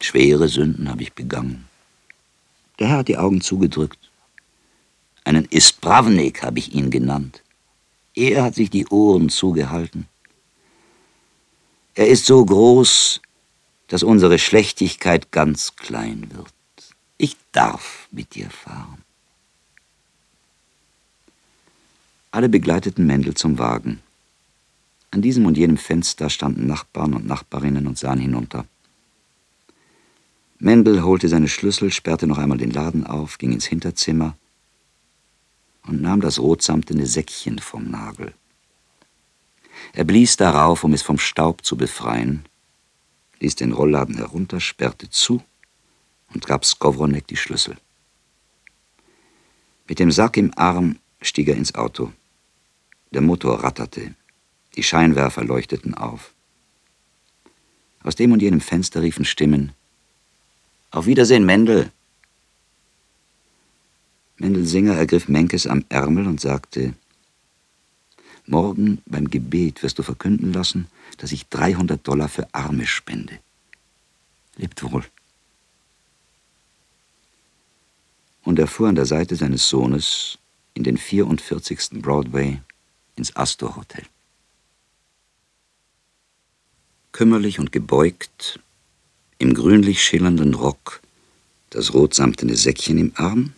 Schwere 0.00 0.48
Sünden 0.48 0.90
habe 0.90 1.04
ich 1.04 1.12
begangen. 1.12 1.68
Der 2.80 2.88
Herr 2.88 2.98
hat 2.98 3.08
die 3.08 3.16
Augen 3.16 3.40
zugedrückt. 3.40 4.10
Einen 5.22 5.44
Ispravnik 5.44 6.42
habe 6.42 6.58
ich 6.58 6.74
ihn 6.74 6.90
genannt. 6.90 7.44
Er 8.16 8.42
hat 8.42 8.56
sich 8.56 8.68
die 8.68 8.88
Ohren 8.88 9.28
zugehalten. 9.28 10.08
Er 11.94 12.08
ist 12.08 12.26
so 12.26 12.44
groß, 12.44 13.20
dass 13.86 14.02
unsere 14.02 14.40
Schlechtigkeit 14.40 15.30
ganz 15.30 15.76
klein 15.76 16.26
wird. 16.34 16.52
Ich 17.16 17.36
darf 17.52 18.08
mit 18.10 18.34
dir 18.34 18.50
fahren. 18.50 19.04
Alle 22.32 22.48
begleiteten 22.48 23.06
Mendel 23.06 23.34
zum 23.34 23.58
Wagen. 23.60 24.02
An 25.16 25.22
diesem 25.22 25.46
und 25.46 25.56
jenem 25.56 25.78
Fenster 25.78 26.28
standen 26.28 26.66
Nachbarn 26.66 27.14
und 27.14 27.24
Nachbarinnen 27.24 27.86
und 27.86 27.96
sahen 27.96 28.18
hinunter. 28.18 28.66
Mendel 30.58 31.04
holte 31.04 31.30
seine 31.30 31.48
Schlüssel, 31.48 31.90
sperrte 31.90 32.26
noch 32.26 32.36
einmal 32.36 32.58
den 32.58 32.70
Laden 32.70 33.06
auf, 33.06 33.38
ging 33.38 33.52
ins 33.52 33.64
Hinterzimmer 33.64 34.36
und 35.86 36.02
nahm 36.02 36.20
das 36.20 36.38
rotsamtene 36.38 37.06
Säckchen 37.06 37.60
vom 37.60 37.90
Nagel. 37.90 38.34
Er 39.94 40.04
blies 40.04 40.36
darauf, 40.36 40.84
um 40.84 40.92
es 40.92 41.00
vom 41.00 41.16
Staub 41.16 41.64
zu 41.64 41.78
befreien, 41.78 42.44
ließ 43.40 43.54
den 43.56 43.72
Rollladen 43.72 44.18
herunter, 44.18 44.60
sperrte 44.60 45.08
zu 45.08 45.42
und 46.34 46.44
gab 46.44 46.66
Skowronek 46.66 47.26
die 47.26 47.38
Schlüssel. 47.38 47.78
Mit 49.88 49.98
dem 49.98 50.10
Sack 50.10 50.36
im 50.36 50.52
Arm 50.58 50.98
stieg 51.22 51.48
er 51.48 51.56
ins 51.56 51.74
Auto. 51.74 52.12
Der 53.12 53.22
Motor 53.22 53.64
ratterte, 53.64 54.14
die 54.76 54.82
Scheinwerfer 54.82 55.44
leuchteten 55.44 55.94
auf. 55.94 56.32
Aus 58.02 58.14
dem 58.14 58.32
und 58.32 58.42
jenem 58.42 58.60
Fenster 58.60 59.02
riefen 59.02 59.24
Stimmen 59.24 59.72
Auf 60.90 61.06
Wiedersehen, 61.06 61.44
Mendel. 61.44 61.90
Mendelsinger 64.38 64.94
ergriff 64.94 65.28
Menkes 65.28 65.66
am 65.66 65.84
Ärmel 65.88 66.26
und 66.26 66.40
sagte, 66.40 66.94
Morgen 68.46 69.02
beim 69.06 69.28
Gebet 69.28 69.82
wirst 69.82 69.98
du 69.98 70.04
verkünden 70.04 70.52
lassen, 70.52 70.86
dass 71.16 71.32
ich 71.32 71.48
300 71.48 72.06
Dollar 72.06 72.28
für 72.28 72.46
Arme 72.54 72.86
spende. 72.86 73.40
Lebt 74.56 74.82
wohl. 74.84 75.04
Und 78.44 78.60
er 78.60 78.68
fuhr 78.68 78.88
an 78.88 78.94
der 78.94 79.06
Seite 79.06 79.34
seines 79.34 79.68
Sohnes 79.68 80.38
in 80.74 80.84
den 80.84 80.96
44. 80.96 82.00
Broadway 82.02 82.60
ins 83.16 83.34
Astor 83.34 83.74
Hotel. 83.74 84.04
Kümmerlich 87.16 87.58
und 87.58 87.72
gebeugt, 87.72 88.60
im 89.38 89.54
grünlich 89.54 90.04
schillernden 90.04 90.52
Rock, 90.52 91.00
das 91.70 91.94
rotsamtene 91.94 92.54
Säckchen 92.56 92.98
im 92.98 93.12
Arm, 93.14 93.54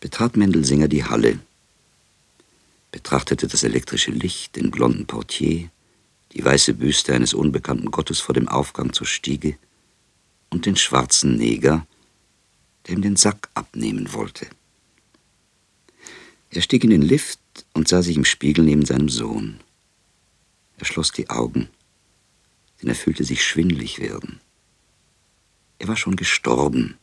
betrat 0.00 0.38
Mendelsinger 0.38 0.88
die 0.88 1.04
Halle, 1.04 1.40
betrachtete 2.90 3.48
das 3.48 3.64
elektrische 3.64 4.12
Licht, 4.12 4.56
den 4.56 4.70
blonden 4.70 5.04
Portier, 5.04 5.68
die 6.32 6.42
weiße 6.42 6.72
Büste 6.72 7.12
eines 7.12 7.34
unbekannten 7.34 7.90
Gottes 7.90 8.20
vor 8.20 8.34
dem 8.34 8.48
Aufgang 8.48 8.94
zur 8.94 9.06
Stiege 9.06 9.58
und 10.48 10.64
den 10.64 10.76
schwarzen 10.76 11.36
Neger, 11.36 11.86
der 12.86 12.94
ihm 12.94 13.02
den 13.02 13.16
Sack 13.16 13.50
abnehmen 13.52 14.14
wollte. 14.14 14.46
Er 16.48 16.62
stieg 16.62 16.82
in 16.82 16.88
den 16.88 17.02
Lift 17.02 17.40
und 17.74 17.88
sah 17.88 18.00
sich 18.00 18.16
im 18.16 18.24
Spiegel 18.24 18.64
neben 18.64 18.86
seinem 18.86 19.10
Sohn. 19.10 19.60
Er 20.78 20.86
schloss 20.86 21.12
die 21.12 21.28
Augen, 21.28 21.68
denn 22.80 22.88
er 22.88 22.94
fühlte 22.94 23.24
sich 23.24 23.44
schwindlig 23.44 23.98
werden. 24.00 24.40
Er 25.78 25.88
war 25.88 25.96
schon 25.96 26.16
gestorben. 26.16 26.96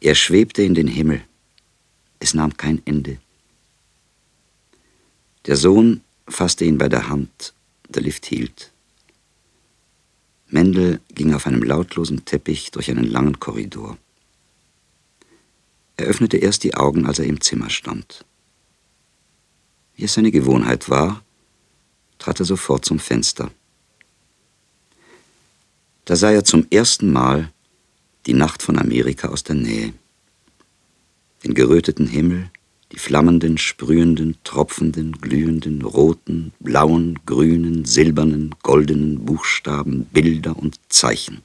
Er 0.00 0.14
schwebte 0.14 0.62
in 0.62 0.74
den 0.74 0.88
Himmel. 0.88 1.22
Es 2.18 2.34
nahm 2.34 2.56
kein 2.56 2.80
Ende. 2.86 3.18
Der 5.46 5.56
Sohn 5.56 6.02
fasste 6.28 6.64
ihn 6.64 6.78
bei 6.78 6.88
der 6.88 7.08
Hand. 7.08 7.54
Der 7.88 8.02
Lift 8.02 8.26
hielt. 8.26 8.72
Mendel 10.48 11.00
ging 11.14 11.34
auf 11.34 11.46
einem 11.46 11.62
lautlosen 11.62 12.24
Teppich 12.24 12.70
durch 12.70 12.90
einen 12.90 13.04
langen 13.04 13.40
Korridor. 13.40 13.98
Er 15.96 16.06
öffnete 16.06 16.36
erst 16.36 16.62
die 16.64 16.74
Augen, 16.74 17.06
als 17.06 17.18
er 17.18 17.26
im 17.26 17.40
Zimmer 17.40 17.70
stand. 17.70 18.24
Wie 19.94 20.04
es 20.04 20.14
seine 20.14 20.30
Gewohnheit 20.30 20.88
war, 20.88 21.22
trat 22.18 22.38
er 22.40 22.46
sofort 22.46 22.84
zum 22.84 22.98
Fenster. 22.98 23.50
Da 26.06 26.14
sah 26.14 26.30
er 26.30 26.44
zum 26.44 26.64
ersten 26.70 27.12
Mal 27.12 27.50
die 28.26 28.32
Nacht 28.32 28.62
von 28.62 28.78
Amerika 28.78 29.28
aus 29.28 29.42
der 29.42 29.56
Nähe. 29.56 29.92
Den 31.42 31.52
geröteten 31.52 32.06
Himmel, 32.06 32.48
die 32.92 32.98
flammenden, 32.98 33.58
sprühenden, 33.58 34.36
tropfenden, 34.44 35.20
glühenden, 35.20 35.82
roten, 35.82 36.52
blauen, 36.60 37.18
grünen, 37.26 37.84
silbernen, 37.84 38.54
goldenen 38.62 39.24
Buchstaben, 39.24 40.04
Bilder 40.12 40.56
und 40.56 40.78
Zeichen. 40.88 41.42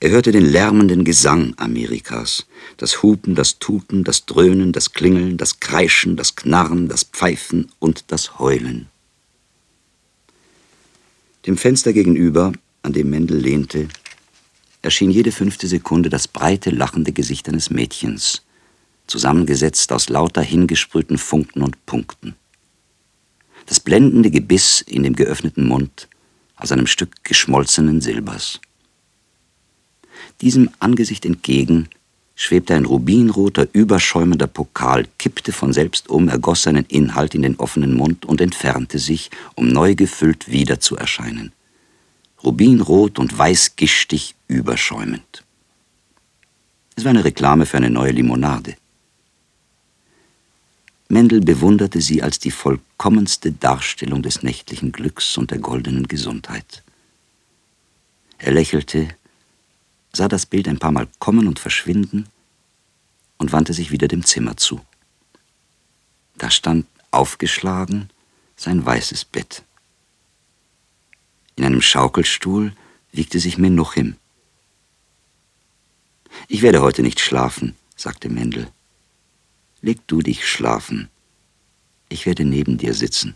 Er 0.00 0.10
hörte 0.10 0.30
den 0.30 0.44
lärmenden 0.44 1.04
Gesang 1.04 1.54
Amerikas, 1.56 2.46
das 2.76 3.02
Hupen, 3.02 3.34
das 3.34 3.58
Tuten, 3.58 4.04
das 4.04 4.26
Dröhnen, 4.26 4.72
das 4.72 4.92
Klingeln, 4.92 5.38
das 5.38 5.58
Kreischen, 5.58 6.16
das 6.16 6.36
Knarren, 6.36 6.88
das 6.88 7.04
Pfeifen 7.04 7.72
und 7.78 8.04
das 8.08 8.38
Heulen. 8.38 8.88
Dem 11.48 11.56
Fenster 11.56 11.94
gegenüber, 11.94 12.52
an 12.82 12.92
dem 12.92 13.08
Mendel 13.08 13.38
lehnte, 13.38 13.88
erschien 14.82 15.10
jede 15.10 15.32
fünfte 15.32 15.66
Sekunde 15.66 16.10
das 16.10 16.28
breite, 16.28 16.68
lachende 16.68 17.12
Gesicht 17.12 17.48
eines 17.48 17.70
Mädchens, 17.70 18.42
zusammengesetzt 19.06 19.90
aus 19.94 20.10
lauter 20.10 20.42
hingesprühten 20.42 21.16
Funken 21.16 21.62
und 21.62 21.86
Punkten. 21.86 22.36
Das 23.64 23.80
blendende 23.80 24.30
Gebiss 24.30 24.82
in 24.82 25.04
dem 25.04 25.16
geöffneten 25.16 25.66
Mund 25.66 26.10
aus 26.56 26.70
einem 26.70 26.86
Stück 26.86 27.24
geschmolzenen 27.24 28.02
Silbers. 28.02 28.60
Diesem 30.42 30.68
Angesicht 30.80 31.24
entgegen 31.24 31.88
schwebte 32.40 32.76
ein 32.76 32.84
rubinroter, 32.84 33.66
überschäumender 33.72 34.46
Pokal, 34.46 35.08
kippte 35.18 35.50
von 35.50 35.72
selbst 35.72 36.08
um, 36.08 36.28
ergoss 36.28 36.62
seinen 36.62 36.84
Inhalt 36.86 37.34
in 37.34 37.42
den 37.42 37.56
offenen 37.56 37.94
Mund 37.94 38.24
und 38.24 38.40
entfernte 38.40 39.00
sich, 39.00 39.30
um 39.56 39.66
neu 39.66 39.96
gefüllt 39.96 40.48
wieder 40.48 40.78
zu 40.78 40.96
erscheinen. 40.96 41.50
Rubinrot 42.44 43.18
und 43.18 43.36
weißgischtig 43.36 44.36
überschäumend. 44.46 45.42
Es 46.94 47.04
war 47.04 47.10
eine 47.10 47.24
Reklame 47.24 47.66
für 47.66 47.76
eine 47.76 47.90
neue 47.90 48.12
Limonade. 48.12 48.76
Mendel 51.08 51.40
bewunderte 51.40 52.00
sie 52.00 52.22
als 52.22 52.38
die 52.38 52.52
vollkommenste 52.52 53.50
Darstellung 53.50 54.22
des 54.22 54.44
nächtlichen 54.44 54.92
Glücks 54.92 55.36
und 55.36 55.50
der 55.50 55.58
goldenen 55.58 56.06
Gesundheit. 56.06 56.84
Er 58.38 58.52
lächelte, 58.52 59.08
sah 60.12 60.28
das 60.28 60.46
Bild 60.46 60.68
ein 60.68 60.78
paar 60.78 60.92
Mal 60.92 61.08
kommen 61.18 61.46
und 61.46 61.58
verschwinden 61.58 62.28
und 63.38 63.52
wandte 63.52 63.72
sich 63.72 63.90
wieder 63.90 64.08
dem 64.08 64.24
Zimmer 64.24 64.56
zu. 64.56 64.80
Da 66.36 66.50
stand 66.50 66.86
aufgeschlagen 67.10 68.10
sein 68.56 68.84
weißes 68.84 69.24
Bett. 69.24 69.62
In 71.56 71.64
einem 71.64 71.82
Schaukelstuhl 71.82 72.72
wiegte 73.12 73.40
sich 73.40 73.58
Menuchim. 73.58 74.16
Ich 76.46 76.62
werde 76.62 76.82
heute 76.82 77.02
nicht 77.02 77.20
schlafen, 77.20 77.74
sagte 77.96 78.28
Mendel. 78.28 78.68
Leg 79.80 80.06
du 80.06 80.20
dich 80.20 80.48
schlafen. 80.48 81.08
Ich 82.08 82.26
werde 82.26 82.44
neben 82.44 82.78
dir 82.78 82.94
sitzen. 82.94 83.34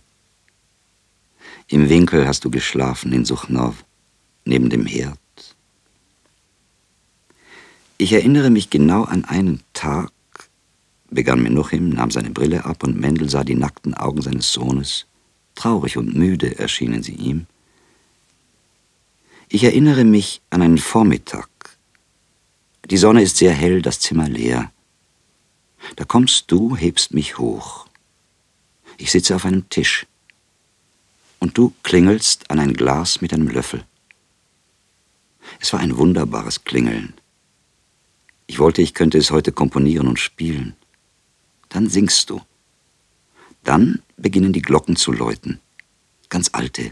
Im 1.68 1.88
Winkel 1.88 2.26
hast 2.26 2.44
du 2.44 2.50
geschlafen 2.50 3.12
in 3.12 3.24
Suchnow, 3.24 3.74
neben 4.44 4.70
dem 4.70 4.86
Herd. 4.86 5.18
Ich 8.02 8.12
erinnere 8.12 8.50
mich 8.50 8.68
genau 8.68 9.04
an 9.04 9.24
einen 9.26 9.62
Tag, 9.74 10.10
begann 11.08 11.40
Menuchim, 11.40 11.90
nahm 11.90 12.10
seine 12.10 12.30
Brille 12.30 12.64
ab 12.64 12.82
und 12.82 12.98
Mendel 12.98 13.30
sah 13.30 13.44
die 13.44 13.54
nackten 13.54 13.94
Augen 13.94 14.20
seines 14.20 14.52
Sohnes. 14.52 15.06
Traurig 15.54 15.96
und 15.96 16.16
müde 16.16 16.58
erschienen 16.58 17.04
sie 17.04 17.14
ihm. 17.14 17.46
Ich 19.48 19.62
erinnere 19.62 20.02
mich 20.02 20.42
an 20.50 20.62
einen 20.62 20.78
Vormittag. 20.78 21.48
Die 22.90 22.96
Sonne 22.96 23.22
ist 23.22 23.36
sehr 23.36 23.52
hell, 23.52 23.82
das 23.82 24.00
Zimmer 24.00 24.28
leer. 24.28 24.72
Da 25.94 26.04
kommst 26.04 26.50
du, 26.50 26.74
hebst 26.74 27.14
mich 27.14 27.38
hoch. 27.38 27.86
Ich 28.98 29.12
sitze 29.12 29.36
auf 29.36 29.44
einem 29.44 29.68
Tisch. 29.68 30.08
Und 31.38 31.56
du 31.56 31.72
klingelst 31.84 32.50
an 32.50 32.58
ein 32.58 32.74
Glas 32.74 33.20
mit 33.20 33.32
einem 33.32 33.46
Löffel. 33.46 33.84
Es 35.60 35.72
war 35.72 35.78
ein 35.78 35.96
wunderbares 35.96 36.64
Klingeln. 36.64 37.14
Ich 38.52 38.58
wollte, 38.58 38.82
ich 38.82 38.92
könnte 38.92 39.16
es 39.16 39.30
heute 39.30 39.50
komponieren 39.50 40.08
und 40.08 40.18
spielen. 40.18 40.76
Dann 41.70 41.88
singst 41.88 42.28
du. 42.28 42.42
Dann 43.64 44.02
beginnen 44.18 44.52
die 44.52 44.60
Glocken 44.60 44.94
zu 44.94 45.10
läuten. 45.10 45.58
Ganz 46.28 46.50
alte. 46.52 46.90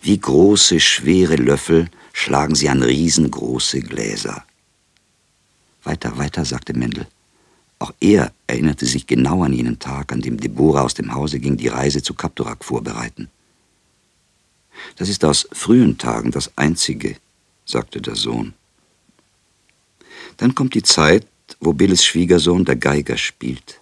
Wie 0.00 0.18
große, 0.18 0.80
schwere 0.80 1.36
Löffel 1.36 1.90
schlagen 2.14 2.54
sie 2.54 2.70
an 2.70 2.82
riesengroße 2.82 3.82
Gläser. 3.82 4.42
Weiter, 5.84 6.16
weiter, 6.16 6.46
sagte 6.46 6.72
Mendel. 6.72 7.06
Auch 7.78 7.92
er 8.00 8.32
erinnerte 8.46 8.86
sich 8.86 9.06
genau 9.06 9.44
an 9.44 9.52
jenen 9.52 9.78
Tag, 9.78 10.12
an 10.12 10.22
dem 10.22 10.40
Deborah 10.40 10.80
aus 10.80 10.94
dem 10.94 11.12
Hause 11.12 11.40
ging, 11.40 11.58
die 11.58 11.68
Reise 11.68 12.02
zu 12.02 12.14
Kapturak 12.14 12.64
vorbereiten. 12.64 13.28
Das 14.96 15.10
ist 15.10 15.26
aus 15.26 15.46
frühen 15.52 15.98
Tagen 15.98 16.30
das 16.30 16.56
Einzige, 16.56 17.16
sagte 17.66 18.00
der 18.00 18.16
Sohn. 18.16 18.54
Dann 20.38 20.54
kommt 20.54 20.74
die 20.74 20.82
Zeit, 20.82 21.26
wo 21.60 21.72
Billes 21.72 22.04
Schwiegersohn 22.04 22.64
der 22.64 22.76
Geiger 22.76 23.16
spielt. 23.16 23.80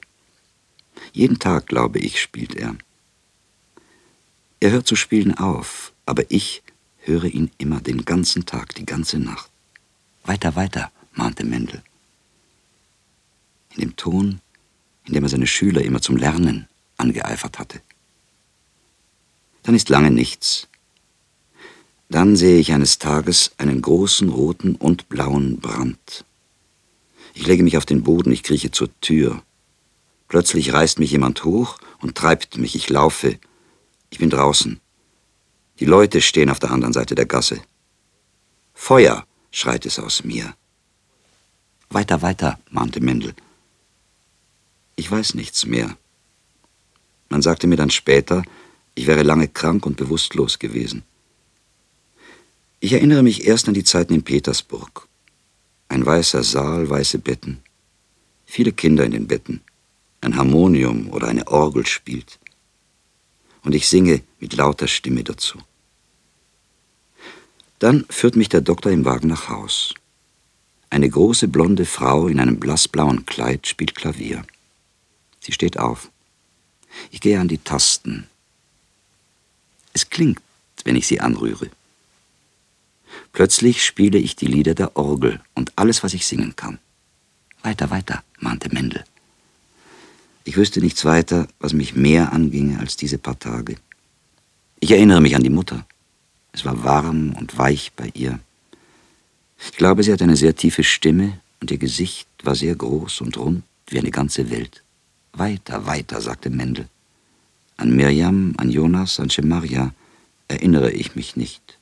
Jeden 1.12 1.38
Tag, 1.38 1.66
glaube 1.66 1.98
ich, 1.98 2.20
spielt 2.20 2.54
er. 2.54 2.76
Er 4.60 4.72
hört 4.72 4.86
zu 4.86 4.96
spielen 4.96 5.38
auf, 5.38 5.92
aber 6.04 6.30
ich 6.30 6.62
höre 6.98 7.24
ihn 7.24 7.50
immer 7.58 7.80
den 7.80 8.04
ganzen 8.04 8.44
Tag, 8.44 8.74
die 8.74 8.86
ganze 8.86 9.18
Nacht. 9.18 9.50
Weiter, 10.24 10.56
weiter, 10.56 10.90
mahnte 11.14 11.44
Mendel 11.44 11.82
in 13.76 13.82
dem 13.82 13.96
Ton, 13.96 14.40
in 15.04 15.14
dem 15.14 15.22
er 15.22 15.28
seine 15.28 15.46
Schüler 15.46 15.82
immer 15.82 16.00
zum 16.00 16.16
Lernen 16.16 16.66
angeeifert 16.96 17.58
hatte. 17.58 17.80
Dann 19.62 19.74
ist 19.74 19.88
lange 19.88 20.10
nichts. 20.10 20.68
Dann 22.08 22.36
sehe 22.36 22.58
ich 22.58 22.72
eines 22.72 22.98
Tages 22.98 23.52
einen 23.58 23.82
großen 23.82 24.28
roten 24.28 24.76
und 24.76 25.08
blauen 25.08 25.58
Brand. 25.58 26.24
Ich 27.36 27.46
lege 27.46 27.62
mich 27.62 27.76
auf 27.76 27.84
den 27.84 28.02
Boden, 28.02 28.32
ich 28.32 28.42
krieche 28.42 28.70
zur 28.70 28.88
Tür. 29.02 29.42
Plötzlich 30.26 30.72
reißt 30.72 30.98
mich 30.98 31.10
jemand 31.10 31.44
hoch 31.44 31.78
und 32.00 32.16
treibt 32.16 32.56
mich, 32.56 32.74
ich 32.74 32.88
laufe. 32.88 33.38
Ich 34.08 34.18
bin 34.18 34.30
draußen. 34.30 34.80
Die 35.78 35.84
Leute 35.84 36.22
stehen 36.22 36.48
auf 36.48 36.60
der 36.60 36.70
anderen 36.70 36.94
Seite 36.94 37.14
der 37.14 37.26
Gasse. 37.26 37.60
Feuer, 38.72 39.26
schreit 39.50 39.84
es 39.84 39.98
aus 39.98 40.24
mir. 40.24 40.54
Weiter, 41.90 42.22
weiter, 42.22 42.58
mahnte 42.70 43.02
Mendel. 43.02 43.34
Ich 44.96 45.10
weiß 45.10 45.34
nichts 45.34 45.66
mehr. 45.66 45.94
Man 47.28 47.42
sagte 47.42 47.66
mir 47.66 47.76
dann 47.76 47.90
später, 47.90 48.44
ich 48.94 49.06
wäre 49.06 49.22
lange 49.22 49.48
krank 49.48 49.84
und 49.84 49.98
bewusstlos 49.98 50.58
gewesen. 50.58 51.02
Ich 52.80 52.94
erinnere 52.94 53.22
mich 53.22 53.46
erst 53.46 53.68
an 53.68 53.74
die 53.74 53.84
Zeiten 53.84 54.14
in 54.14 54.22
Petersburg. 54.22 55.06
Ein 55.88 56.04
weißer 56.04 56.42
Saal, 56.42 56.88
weiße 56.88 57.18
Betten. 57.18 57.62
Viele 58.44 58.72
Kinder 58.72 59.04
in 59.04 59.12
den 59.12 59.26
Betten. 59.26 59.60
Ein 60.20 60.36
Harmonium 60.36 61.10
oder 61.10 61.28
eine 61.28 61.46
Orgel 61.48 61.86
spielt. 61.86 62.38
Und 63.62 63.74
ich 63.74 63.88
singe 63.88 64.22
mit 64.40 64.54
lauter 64.54 64.88
Stimme 64.88 65.24
dazu. 65.24 65.58
Dann 67.78 68.06
führt 68.08 68.36
mich 68.36 68.48
der 68.48 68.62
Doktor 68.62 68.90
im 68.90 69.04
Wagen 69.04 69.28
nach 69.28 69.48
Haus. 69.48 69.94
Eine 70.88 71.10
große 71.10 71.48
blonde 71.48 71.84
Frau 71.84 72.28
in 72.28 72.40
einem 72.40 72.58
blassblauen 72.58 73.26
Kleid 73.26 73.66
spielt 73.66 73.94
Klavier. 73.94 74.44
Sie 75.40 75.52
steht 75.52 75.78
auf. 75.78 76.10
Ich 77.10 77.20
gehe 77.20 77.38
an 77.38 77.48
die 77.48 77.58
Tasten. 77.58 78.26
Es 79.92 80.08
klingt, 80.08 80.40
wenn 80.84 80.96
ich 80.96 81.06
sie 81.06 81.20
anrühre. 81.20 81.70
Plötzlich 83.36 83.84
spiele 83.84 84.16
ich 84.16 84.34
die 84.34 84.46
Lieder 84.46 84.74
der 84.74 84.96
Orgel 84.96 85.42
und 85.54 85.70
alles, 85.76 86.02
was 86.02 86.14
ich 86.14 86.26
singen 86.26 86.56
kann. 86.56 86.78
Weiter, 87.62 87.90
weiter, 87.90 88.24
mahnte 88.40 88.72
Mendel. 88.72 89.04
Ich 90.44 90.56
wüsste 90.56 90.80
nichts 90.80 91.04
weiter, 91.04 91.46
was 91.58 91.74
mich 91.74 91.94
mehr 91.94 92.32
anginge 92.32 92.78
als 92.80 92.96
diese 92.96 93.18
paar 93.18 93.38
Tage. 93.38 93.76
Ich 94.80 94.90
erinnere 94.90 95.20
mich 95.20 95.36
an 95.36 95.42
die 95.42 95.50
Mutter. 95.50 95.84
Es 96.52 96.64
war 96.64 96.82
warm 96.82 97.34
und 97.38 97.58
weich 97.58 97.92
bei 97.94 98.10
ihr. 98.14 98.40
Ich 99.60 99.72
glaube, 99.72 100.02
sie 100.02 100.14
hat 100.14 100.22
eine 100.22 100.38
sehr 100.38 100.56
tiefe 100.56 100.82
Stimme 100.82 101.38
und 101.60 101.70
ihr 101.70 101.76
Gesicht 101.76 102.28
war 102.42 102.54
sehr 102.54 102.74
groß 102.74 103.20
und 103.20 103.36
rund 103.36 103.64
wie 103.88 103.98
eine 103.98 104.12
ganze 104.12 104.48
Welt. 104.48 104.82
Weiter, 105.34 105.84
weiter, 105.84 106.22
sagte 106.22 106.48
Mendel. 106.48 106.88
An 107.76 107.94
Mirjam, 107.94 108.54
an 108.56 108.70
Jonas, 108.70 109.20
an 109.20 109.28
Shemaria 109.28 109.92
erinnere 110.48 110.90
ich 110.90 111.16
mich 111.16 111.36
nicht. 111.36 111.75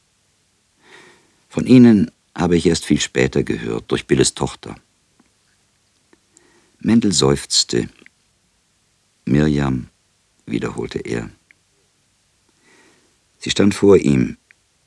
Von 1.55 1.69
ihnen 1.69 2.11
habe 2.35 2.57
ich 2.57 2.67
erst 2.67 2.85
viel 2.85 3.01
später 3.01 3.45
gehört, 3.45 3.85
durch 3.87 4.09
Billes 4.09 4.35
Tochter. 4.35 4.75
Mendel 6.81 7.13
seufzte. 7.13 7.89
Mirjam, 9.25 9.87
wiederholte 10.47 10.99
er. 10.99 11.31
Sie 13.39 13.51
stand 13.51 13.73
vor 13.73 13.97
ihm, 13.99 14.37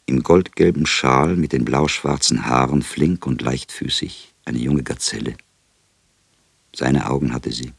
im 0.08 0.24
goldgelben 0.24 0.86
Schal 0.86 1.38
mit 1.38 1.54
den 1.54 1.64
blauschwarzen 1.64 2.48
Haaren, 2.48 2.82
flink 2.82 3.26
und 3.26 3.42
leichtfüßig, 3.42 4.34
eine 4.44 4.58
junge 4.58 4.84
Gazelle. 4.84 5.38
Seine 6.76 7.10
Augen 7.10 7.32
hatte 7.32 7.54
sie. 7.54 7.72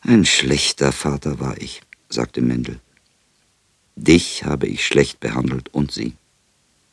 Ein 0.00 0.24
schlechter 0.24 0.90
Vater 0.90 1.38
war 1.38 1.56
ich, 1.62 1.82
sagte 2.08 2.40
Mendel. 2.40 2.80
Dich 3.94 4.44
habe 4.44 4.66
ich 4.66 4.84
schlecht 4.84 5.20
behandelt 5.20 5.68
und 5.72 5.92
sie. 5.92 6.16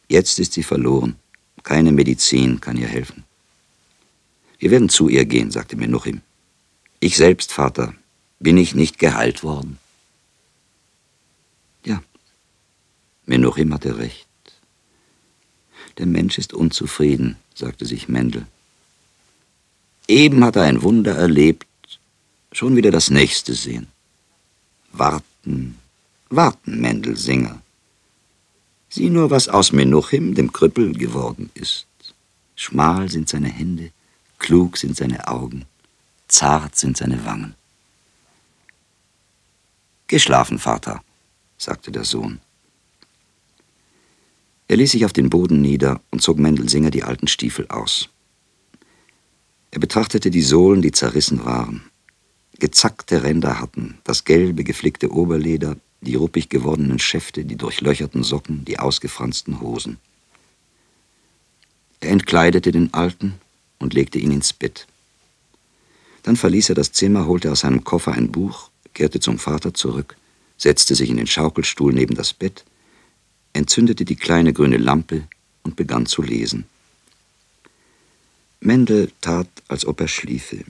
Jetzt 0.07 0.39
ist 0.39 0.53
sie 0.53 0.63
verloren. 0.63 1.15
Keine 1.63 1.91
Medizin 1.91 2.61
kann 2.61 2.77
ihr 2.77 2.87
helfen. 2.87 3.23
Wir 4.59 4.71
werden 4.71 4.89
zu 4.89 5.09
ihr 5.09 5.25
gehen, 5.25 5.51
sagte 5.51 5.75
Menuchim. 5.75 6.21
Ich 6.99 7.17
selbst, 7.17 7.51
Vater, 7.51 7.93
bin 8.39 8.57
ich 8.57 8.73
nicht 8.73 8.99
geheilt 8.99 9.43
worden. 9.43 9.77
Ja, 11.85 12.01
Menuchim 13.25 13.73
hatte 13.73 13.97
recht. 13.97 14.27
Der 15.97 16.05
Mensch 16.05 16.37
ist 16.37 16.53
unzufrieden, 16.53 17.37
sagte 17.53 17.85
sich 17.85 18.07
Mendel. 18.07 18.45
Eben 20.07 20.43
hat 20.43 20.55
er 20.55 20.63
ein 20.63 20.83
Wunder 20.83 21.15
erlebt, 21.15 21.67
schon 22.51 22.75
wieder 22.75 22.91
das 22.91 23.09
nächste 23.09 23.53
sehen. 23.53 23.87
Warten, 24.91 25.77
warten, 26.29 26.79
Mendelsinger. 26.79 27.61
Sieh 28.89 29.09
nur, 29.09 29.29
was 29.29 29.49
aus 29.49 29.71
Menuchim, 29.71 30.33
dem 30.35 30.51
Krüppel, 30.53 30.93
geworden 30.93 31.49
ist. 31.53 31.87
Schmal 32.55 33.09
sind 33.09 33.29
seine 33.29 33.49
Hände, 33.49 33.91
klug 34.39 34.77
sind 34.77 34.95
seine 34.95 35.27
Augen, 35.27 35.65
zart 36.27 36.75
sind 36.75 36.97
seine 36.97 37.25
Wangen. 37.25 37.55
Geschlafen, 40.07 40.57
Vater, 40.57 41.03
sagte 41.57 41.91
der 41.91 42.05
Sohn. 42.05 42.39
Er 44.69 44.77
ließ 44.77 44.91
sich 44.91 45.05
auf 45.05 45.13
den 45.13 45.29
Boden 45.29 45.61
nieder 45.61 46.01
und 46.11 46.21
zog 46.21 46.39
Mendelsinger 46.39 46.91
die 46.91 47.03
alten 47.03 47.27
Stiefel 47.27 47.67
aus. 47.67 48.09
Er 49.71 49.79
betrachtete 49.79 50.31
die 50.31 50.41
Sohlen, 50.41 50.81
die 50.81 50.91
zerrissen 50.91 51.45
waren. 51.45 51.83
Gezackte 52.59 53.23
Ränder 53.23 53.59
hatten, 53.59 53.99
das 54.03 54.23
gelbe, 54.23 54.63
geflickte 54.63 55.11
Oberleder, 55.11 55.77
die 56.01 56.15
ruppig 56.15 56.49
gewordenen 56.49 56.99
Schäfte, 56.99 57.45
die 57.45 57.55
durchlöcherten 57.55 58.23
Socken, 58.23 58.65
die 58.65 58.79
ausgefransten 58.79 59.61
Hosen. 59.61 59.97
Er 61.99 62.11
entkleidete 62.11 62.71
den 62.71 62.93
Alten 62.93 63.35
und 63.79 63.93
legte 63.93 64.19
ihn 64.19 64.31
ins 64.31 64.53
Bett. 64.53 64.87
Dann 66.23 66.35
verließ 66.35 66.69
er 66.69 66.75
das 66.75 66.91
Zimmer, 66.91 67.25
holte 67.25 67.51
aus 67.51 67.61
seinem 67.61 67.83
Koffer 67.83 68.11
ein 68.11 68.31
Buch, 68.31 68.69
kehrte 68.93 69.19
zum 69.19 69.39
Vater 69.39 69.73
zurück, 69.73 70.17
setzte 70.57 70.95
sich 70.95 71.09
in 71.09 71.17
den 71.17 71.27
Schaukelstuhl 71.27 71.93
neben 71.93 72.15
das 72.15 72.33
Bett, 72.33 72.65
entzündete 73.53 74.05
die 74.05 74.15
kleine 74.15 74.53
grüne 74.53 74.77
Lampe 74.77 75.27
und 75.63 75.75
begann 75.75 76.05
zu 76.05 76.21
lesen. 76.21 76.65
Mendel 78.59 79.11
tat, 79.21 79.47
als 79.67 79.85
ob 79.85 80.01
er 80.01 80.07
schliefe. 80.07 80.63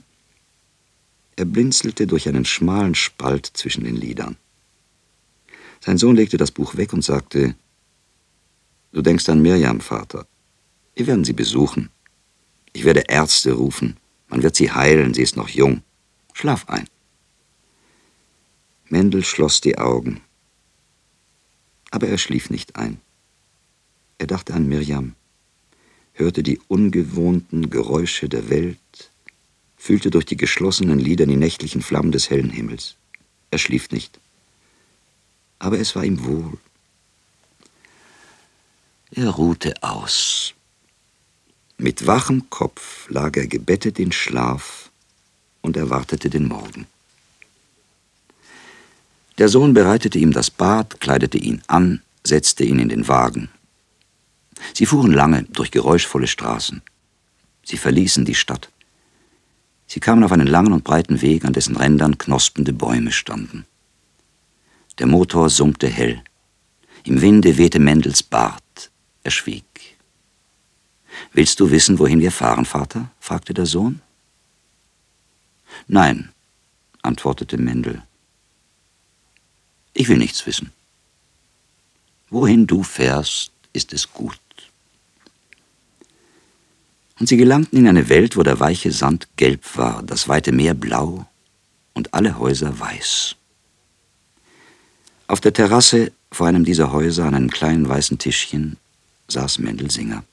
Er 1.36 1.44
blinzelte 1.44 2.06
durch 2.06 2.28
einen 2.28 2.44
schmalen 2.44 2.94
Spalt 2.94 3.50
zwischen 3.54 3.84
den 3.84 3.96
Lidern. 3.96 4.36
Sein 5.80 5.98
Sohn 5.98 6.16
legte 6.16 6.36
das 6.36 6.50
Buch 6.50 6.76
weg 6.76 6.92
und 6.92 7.02
sagte, 7.02 7.54
Du 8.92 9.02
denkst 9.02 9.28
an 9.28 9.42
Mirjam, 9.42 9.80
Vater. 9.80 10.26
Wir 10.94 11.06
werden 11.06 11.24
sie 11.24 11.34
besuchen. 11.34 11.90
Ich 12.72 12.84
werde 12.84 13.04
Ärzte 13.08 13.52
rufen. 13.52 13.96
Man 14.28 14.42
wird 14.42 14.56
sie 14.56 14.72
heilen, 14.72 15.14
sie 15.14 15.22
ist 15.22 15.36
noch 15.36 15.48
jung. 15.48 15.82
Schlaf 16.32 16.68
ein. 16.68 16.88
Mendel 18.88 19.24
schloss 19.24 19.60
die 19.60 19.76
Augen. 19.78 20.20
Aber 21.90 22.08
er 22.08 22.18
schlief 22.18 22.50
nicht 22.50 22.76
ein. 22.76 23.00
Er 24.16 24.26
dachte 24.26 24.54
an 24.54 24.66
Mirjam 24.66 25.14
hörte 26.18 26.42
die 26.42 26.60
ungewohnten 26.68 27.70
Geräusche 27.70 28.28
der 28.28 28.50
Welt, 28.50 29.10
fühlte 29.76 30.10
durch 30.10 30.26
die 30.26 30.36
geschlossenen 30.36 30.98
Lider 30.98 31.26
die 31.26 31.36
nächtlichen 31.36 31.80
Flammen 31.80 32.12
des 32.12 32.28
hellen 32.28 32.50
Himmels. 32.50 32.96
Er 33.50 33.58
schlief 33.58 33.90
nicht. 33.90 34.18
Aber 35.58 35.78
es 35.78 35.94
war 35.96 36.04
ihm 36.04 36.24
wohl. 36.24 36.58
Er 39.10 39.30
ruhte 39.30 39.74
aus. 39.82 40.54
Mit 41.78 42.06
wachem 42.06 42.50
Kopf 42.50 43.08
lag 43.08 43.36
er 43.36 43.46
gebettet 43.46 43.98
in 43.98 44.12
Schlaf 44.12 44.90
und 45.62 45.76
erwartete 45.76 46.28
den 46.28 46.46
Morgen. 46.46 46.86
Der 49.38 49.48
Sohn 49.48 49.72
bereitete 49.72 50.18
ihm 50.18 50.32
das 50.32 50.50
Bad, 50.50 51.00
kleidete 51.00 51.38
ihn 51.38 51.62
an, 51.68 52.02
setzte 52.24 52.64
ihn 52.64 52.80
in 52.80 52.88
den 52.88 53.06
Wagen. 53.06 53.48
Sie 54.74 54.86
fuhren 54.86 55.12
lange 55.12 55.44
durch 55.44 55.70
geräuschvolle 55.70 56.26
Straßen. 56.26 56.82
Sie 57.64 57.76
verließen 57.76 58.24
die 58.24 58.34
Stadt. 58.34 58.70
Sie 59.86 60.00
kamen 60.00 60.24
auf 60.24 60.32
einen 60.32 60.48
langen 60.48 60.72
und 60.72 60.84
breiten 60.84 61.22
Weg, 61.22 61.44
an 61.44 61.52
dessen 61.52 61.76
Rändern 61.76 62.18
knospende 62.18 62.72
Bäume 62.72 63.12
standen. 63.12 63.64
Der 64.98 65.06
Motor 65.06 65.50
summte 65.50 65.88
hell. 65.88 66.22
Im 67.04 67.20
Winde 67.20 67.56
wehte 67.56 67.78
Mendels 67.78 68.22
Bart. 68.22 68.90
Er 69.22 69.30
schwieg. 69.30 69.64
Willst 71.32 71.60
du 71.60 71.70
wissen, 71.70 71.98
wohin 71.98 72.20
wir 72.20 72.32
fahren, 72.32 72.64
Vater? 72.64 73.10
fragte 73.20 73.54
der 73.54 73.66
Sohn. 73.66 74.00
Nein, 75.86 76.30
antwortete 77.02 77.56
Mendel. 77.58 78.02
Ich 79.94 80.08
will 80.08 80.18
nichts 80.18 80.46
wissen. 80.46 80.72
Wohin 82.30 82.66
du 82.66 82.82
fährst, 82.82 83.52
ist 83.72 83.92
es 83.92 84.12
gut 84.12 84.38
und 87.18 87.28
sie 87.28 87.36
gelangten 87.36 87.78
in 87.78 87.88
eine 87.88 88.08
Welt, 88.08 88.36
wo 88.36 88.42
der 88.42 88.60
weiche 88.60 88.92
Sand 88.92 89.28
gelb 89.36 89.76
war, 89.76 90.02
das 90.02 90.28
weite 90.28 90.52
Meer 90.52 90.74
blau 90.74 91.26
und 91.94 92.14
alle 92.14 92.38
Häuser 92.38 92.78
weiß. 92.78 93.36
Auf 95.28 95.42
der 95.42 95.52
Terrasse 95.52 96.10
vor 96.32 96.46
einem 96.46 96.64
dieser 96.64 96.90
Häuser 96.90 97.26
an 97.26 97.34
einem 97.34 97.50
kleinen 97.50 97.86
weißen 97.86 98.18
Tischchen 98.18 98.78
saß 99.28 99.58
Mendelsinger. 99.58 100.24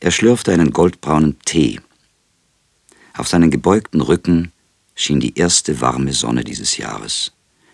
Er 0.00 0.10
schlürfte 0.10 0.50
einen 0.50 0.72
goldbraunen 0.72 1.38
Tee. 1.44 1.78
Auf 3.14 3.28
seinen 3.28 3.50
gebeugten 3.50 4.00
Rücken 4.00 4.50
schien 4.94 5.20
die 5.20 5.38
erste 5.38 5.82
warme 5.82 6.14
Sonne 6.14 6.42
dieses 6.42 6.78
Jahres. 6.78 7.32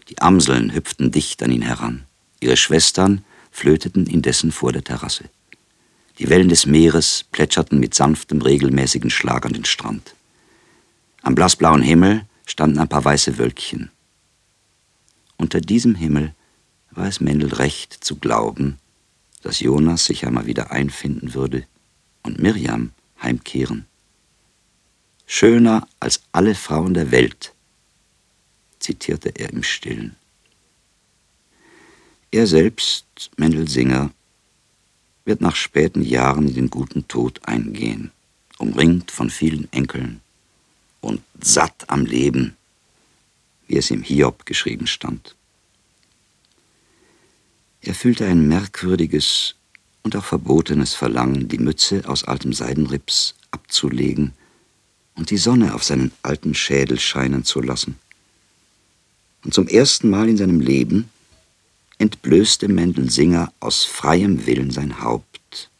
Die 0.08 0.18
Amseln 0.18 0.74
hüpften 0.74 1.12
dicht 1.12 1.40
an 1.44 1.52
ihn 1.52 1.62
heran. 1.62 2.04
Ihre 2.40 2.56
Schwestern 2.56 3.24
flöteten 3.52 4.08
indessen 4.08 4.50
vor 4.50 4.72
der 4.72 4.82
Terrasse. 4.82 5.24
Die 6.18 6.28
Wellen 6.28 6.48
des 6.48 6.66
Meeres 6.66 7.24
plätscherten 7.30 7.78
mit 7.78 7.94
sanftem, 7.94 8.42
regelmäßigen 8.42 9.10
Schlag 9.10 9.46
an 9.46 9.52
den 9.52 9.64
Strand. 9.64 10.16
Am 11.22 11.36
blassblauen 11.36 11.82
Himmel 11.82 12.24
standen 12.44 12.80
ein 12.80 12.88
paar 12.88 13.04
weiße 13.04 13.38
Wölkchen. 13.38 13.92
Unter 15.38 15.60
diesem 15.60 15.94
Himmel 15.94 16.34
war 16.90 17.06
es 17.06 17.20
Mendel 17.20 17.54
recht 17.54 17.92
zu 17.92 18.16
glauben, 18.16 18.78
dass 19.42 19.60
Jonas 19.60 20.04
sich 20.04 20.26
einmal 20.26 20.46
wieder 20.46 20.72
einfinden 20.72 21.32
würde 21.32 21.64
und 22.22 22.40
Mirjam 22.40 22.90
heimkehren. 23.22 23.86
Schöner 25.26 25.86
als 26.00 26.22
alle 26.32 26.54
Frauen 26.54 26.94
der 26.94 27.10
Welt, 27.10 27.54
zitierte 28.80 29.30
er 29.30 29.50
im 29.50 29.62
Stillen. 29.62 30.16
Er 32.30 32.46
selbst, 32.46 33.30
Mendel 33.36 33.68
Singer, 33.68 34.10
wird 35.24 35.40
nach 35.40 35.56
späten 35.56 36.02
Jahren 36.02 36.48
in 36.48 36.54
den 36.54 36.70
guten 36.70 37.06
Tod 37.06 37.40
eingehen, 37.46 38.10
umringt 38.58 39.10
von 39.10 39.30
vielen 39.30 39.70
Enkeln 39.72 40.20
und 41.00 41.22
satt 41.40 41.84
am 41.88 42.06
Leben, 42.06 42.56
wie 43.68 43.76
es 43.76 43.90
im 43.90 44.02
Hiob 44.02 44.46
geschrieben 44.46 44.86
stand. 44.86 45.36
Er 47.80 47.94
fühlte 47.94 48.26
ein 48.26 48.48
merkwürdiges 48.48 49.54
und 50.02 50.16
auch 50.16 50.24
verbotenes 50.24 50.94
Verlangen, 50.94 51.48
die 51.48 51.58
Mütze 51.58 52.02
aus 52.08 52.24
altem 52.24 52.52
Seidenrips 52.52 53.34
abzulegen 53.50 54.32
und 55.14 55.30
die 55.30 55.36
Sonne 55.36 55.74
auf 55.74 55.84
seinen 55.84 56.12
alten 56.22 56.54
Schädel 56.54 56.98
scheinen 56.98 57.44
zu 57.44 57.60
lassen. 57.60 57.96
Und 59.44 59.54
zum 59.54 59.68
ersten 59.68 60.10
Mal 60.10 60.28
in 60.28 60.36
seinem 60.36 60.60
Leben 60.60 61.10
entblößte 61.98 62.68
Mendel 62.68 63.10
Singer 63.10 63.52
aus 63.60 63.84
freiem 63.84 64.46
Willen 64.46 64.70
sein 64.70 65.00
Haupt, 65.02 65.70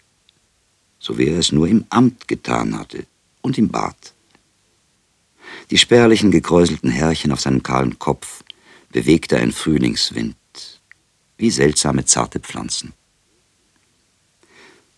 so 0.99 1.19
wie 1.19 1.29
er 1.29 1.39
es 1.39 1.53
nur 1.53 1.67
im 1.69 1.85
Amt 1.91 2.29
getan 2.29 2.79
hatte 2.79 3.07
und 3.41 3.59
im 3.59 3.69
Bad. 3.69 4.13
Die 5.71 5.79
spärlichen, 5.79 6.31
gekräuselten 6.31 6.91
Härchen 6.91 7.33
auf 7.33 7.41
seinem 7.41 7.63
kahlen 7.63 7.99
Kopf 7.99 8.43
bewegte 8.91 9.37
ein 9.37 9.53
Frühlingswind, 9.53 10.37
wie 11.37 11.51
seltsame 11.51 12.05
zarte 12.05 12.41
Pflanzen. 12.41 12.93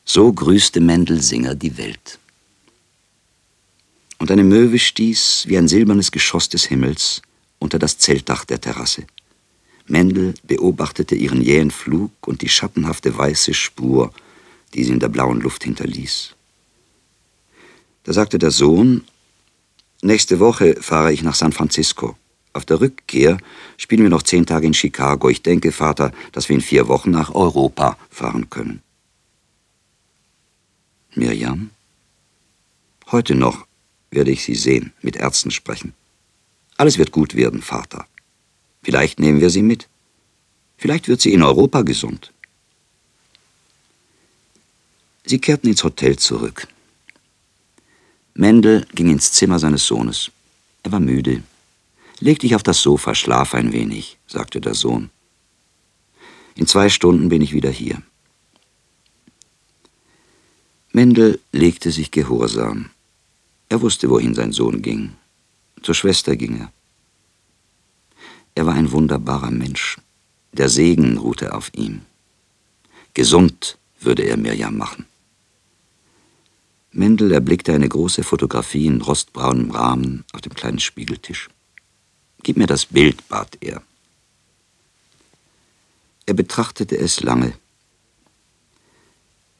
So 0.04 0.33
grüßte 0.33 0.80
Mendel 0.80 1.20
Singer 1.20 1.54
die 1.54 1.76
Welt 1.76 2.20
und 4.20 4.30
eine 4.30 4.44
Möwe 4.44 4.78
stieß 4.78 5.44
wie 5.48 5.56
ein 5.56 5.66
silbernes 5.66 6.12
Geschoss 6.12 6.48
des 6.48 6.66
Himmels 6.66 7.22
unter 7.59 7.78
das 7.78 7.98
Zeltdach 7.98 8.44
der 8.44 8.61
Terrasse. 8.61 9.04
Mendel 9.87 10.35
beobachtete 10.44 11.14
ihren 11.14 11.40
jähen 11.40 11.70
Flug 11.70 12.12
und 12.26 12.42
die 12.42 12.48
schattenhafte 12.48 13.16
weiße 13.16 13.54
Spur, 13.54 14.12
die 14.74 14.85
sie 14.85 14.92
in 14.92 15.00
der 15.00 15.09
blauen 15.09 15.40
Luft 15.40 15.64
hinterließ. 15.64 16.35
Da 18.04 18.12
sagte 18.12 18.38
der 18.38 18.50
Sohn, 18.50 19.04
nächste 20.03 20.41
Woche 20.41 20.77
fahre 20.81 21.13
ich 21.13 21.23
nach 21.23 21.35
San 21.35 21.53
Francisco. 21.53 22.17
Auf 22.53 22.65
der 22.65 22.81
Rückkehr 22.81 23.39
spielen 23.77 24.03
wir 24.03 24.11
noch 24.11 24.23
zehn 24.23 24.45
Tage 24.45 24.67
in 24.67 24.75
Chicago. 24.75 25.29
Ich 25.29 25.43
denke, 25.43 25.71
Vater, 25.73 26.13
dass 26.33 26.49
wir 26.49 26.57
in 26.57 26.63
vier 26.63 26.89
Wochen 26.89 27.11
nach 27.11 27.35
Europa 27.35 27.97
fahren 28.11 28.51
können. 28.51 28.83
Mirjam? 31.15 31.71
Heute 33.11 33.35
noch 33.35 33.67
werde 34.11 34.31
ich 34.31 34.45
sie 34.45 34.55
sehen, 34.55 34.93
mit 35.03 35.17
Ärzten 35.17 35.51
sprechen. 35.51 35.95
Alles 36.77 36.99
wird 36.99 37.13
gut 37.13 37.35
werden, 37.35 37.63
Vater. 37.63 38.07
Vielleicht 38.83 39.21
nehmen 39.21 39.41
wir 39.41 39.51
sie 39.51 39.63
mit. 39.63 39.89
Vielleicht 40.77 41.09
wird 41.09 41.21
sie 41.21 41.33
in 41.33 41.43
Europa 41.43 41.83
gesund. 41.83 42.33
Sie 45.25 45.39
kehrten 45.39 45.69
ins 45.69 45.85
Hotel 45.85 46.17
zurück. 46.17 46.67
Mendel 48.40 48.87
ging 48.94 49.11
ins 49.11 49.33
Zimmer 49.33 49.59
seines 49.59 49.85
Sohnes. 49.87 50.31
Er 50.83 50.92
war 50.92 51.00
müde. 51.00 51.42
Leg 52.20 52.38
dich 52.38 52.55
auf 52.55 52.62
das 52.62 52.81
Sofa, 52.81 53.14
schlaf 53.14 53.55
ein 53.55 53.74
wenig, 53.74 54.16
sagte 54.26 54.62
der 54.62 54.72
Sohn. 54.72 55.11
In 56.55 56.66
zwei 56.66 56.88
Stunden 56.88 57.29
bin 57.29 57.42
ich 57.42 57.53
wieder 57.53 57.68
hier. 57.68 58.00
Mendel 60.92 61.38
legte 61.53 61.90
sich 61.90 62.11
gehorsam. 62.11 62.88
Er 63.68 63.83
wusste, 63.83 64.09
wohin 64.09 64.35
sein 64.35 64.53
Sohn 64.53 64.81
ging. 64.81 65.12
Zur 65.83 65.94
Schwester 65.94 66.35
ging 66.35 66.61
er. 66.61 66.72
Er 68.55 68.64
war 68.64 68.72
ein 68.72 68.90
wunderbarer 68.90 69.50
Mensch. 69.50 69.98
Der 70.53 70.70
Segen 70.70 71.18
ruhte 71.18 71.53
auf 71.53 71.70
ihm. 71.74 72.00
Gesund 73.12 73.76
würde 74.00 74.22
er 74.22 74.38
Mirjam 74.38 74.79
machen. 74.79 75.10
Mendel 76.92 77.33
erblickte 77.33 77.72
eine 77.72 77.88
große 77.88 78.24
Fotografie 78.24 78.87
in 78.87 79.00
rostbraunem 79.00 79.70
Rahmen 79.70 80.24
auf 80.33 80.40
dem 80.40 80.55
kleinen 80.55 80.81
Spiegeltisch. 80.81 81.48
Gib 82.42 82.57
mir 82.57 82.66
das 82.66 82.87
Bild, 82.87 83.29
bat 83.29 83.57
er. 83.61 83.83
Er 86.26 86.35
betrachtete 86.35 86.98
es 86.98 87.20
lange. 87.22 87.53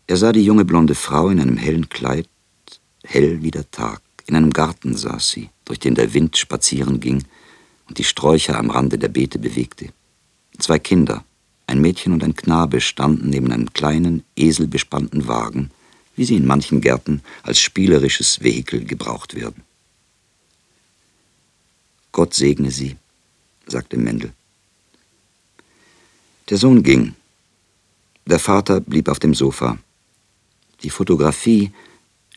Er 0.07 0.17
sah 0.17 0.33
die 0.33 0.45
junge 0.45 0.65
blonde 0.65 0.95
Frau 0.95 1.29
in 1.29 1.41
einem 1.41 1.57
hellen 1.57 1.89
Kleid 1.89 2.29
hell 3.05 3.43
wie 3.43 3.51
der 3.51 3.71
Tag. 3.71 4.03
In 4.27 4.37
einem 4.37 4.53
Garten 4.53 4.97
saß 4.97 5.31
sie, 5.31 5.51
durch 5.65 5.79
den 5.79 5.95
der 5.95 6.15
Wind 6.15 6.37
spazieren 6.37 7.01
ging 7.01 7.25
und 7.89 7.99
die 7.99 8.05
Sträucher 8.05 8.59
am 8.59 8.71
Rande 8.71 8.99
der 8.99 9.09
Beete 9.09 9.39
bewegte. 9.39 9.93
Zwei 10.59 10.79
Kinder, 10.79 11.25
ein 11.67 11.81
Mädchen 11.81 12.13
und 12.13 12.23
ein 12.23 12.37
Knabe, 12.37 12.81
standen 12.81 13.31
neben 13.31 13.53
einem 13.53 13.73
kleinen, 13.73 14.23
eselbespannten 14.37 15.27
Wagen, 15.27 15.71
wie 16.21 16.27
sie 16.27 16.37
in 16.37 16.47
manchen 16.47 16.83
Gärten 16.83 17.23
als 17.43 17.61
spielerisches 17.61 18.43
Vehikel 18.43 18.85
gebraucht 18.85 19.35
werden. 19.35 19.63
Gott 22.13 22.35
segne 22.35 22.71
sie, 22.71 22.97
sagte 23.67 23.97
Mendel. 23.97 24.31
Der 26.51 26.59
Sohn 26.59 26.83
ging. 26.83 27.15
Der 28.27 28.39
Vater 28.39 28.83
blieb 28.83 29.09
auf 29.09 29.19
dem 29.19 29.33
Sofa. 29.33 29.79
Die 30.83 30.91
Fotografie 30.91 31.73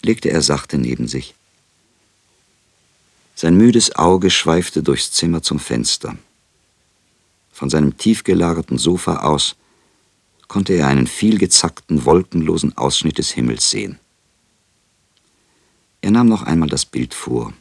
legte 0.01 0.29
er 0.31 0.41
sachte 0.41 0.77
neben 0.77 1.09
sich. 1.09 1.35
Sein 3.35 3.57
müdes 3.57 3.97
Auge 3.97 4.29
schweifte 4.29 4.81
durchs 4.81 5.11
Zimmer 5.11 5.41
zum 5.43 5.59
Fenster. 5.59 6.15
Von 7.51 7.69
seinem 7.69 7.97
tief 7.97 8.23
gelagerten 8.23 8.77
Sofa 8.77 9.23
aus 9.23 9.57
konnte 10.47 10.73
er 10.73 10.87
einen 10.87 11.07
vielgezackten, 11.07 12.05
wolkenlosen 12.05 12.77
Ausschnitt 12.77 13.17
des 13.17 13.31
Himmels 13.31 13.69
sehen. 13.69 13.99
Er 16.01 16.11
nahm 16.11 16.27
noch 16.27 16.43
einmal 16.43 16.69
das 16.69 16.85
Bild 16.85 17.13
vor. 17.13 17.53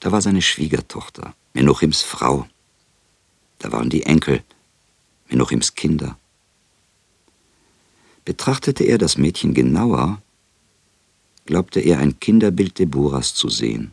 Da 0.00 0.12
war 0.12 0.22
seine 0.22 0.42
Schwiegertochter, 0.42 1.34
Menuchims 1.52 2.02
Frau. 2.02 2.46
Da 3.58 3.72
waren 3.72 3.90
die 3.90 4.04
Enkel, 4.04 4.42
Menuchims 5.28 5.74
Kinder. 5.74 6.16
Betrachtete 8.24 8.84
er 8.84 8.98
das 8.98 9.18
Mädchen 9.18 9.54
genauer, 9.54 10.22
glaubte 11.46 11.80
er 11.80 11.98
ein 11.98 12.20
Kinderbild 12.20 12.78
Deborahs 12.78 13.34
zu 13.34 13.48
sehen. 13.48 13.92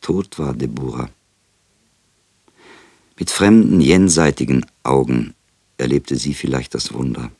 Tot 0.00 0.38
war 0.38 0.54
Deborah. 0.54 1.10
Mit 3.18 3.30
fremden, 3.30 3.80
jenseitigen 3.80 4.66
Augen 4.82 5.34
erlebte 5.78 6.16
sie 6.16 6.34
vielleicht 6.34 6.74
das 6.74 6.92
Wunder. 6.92 7.30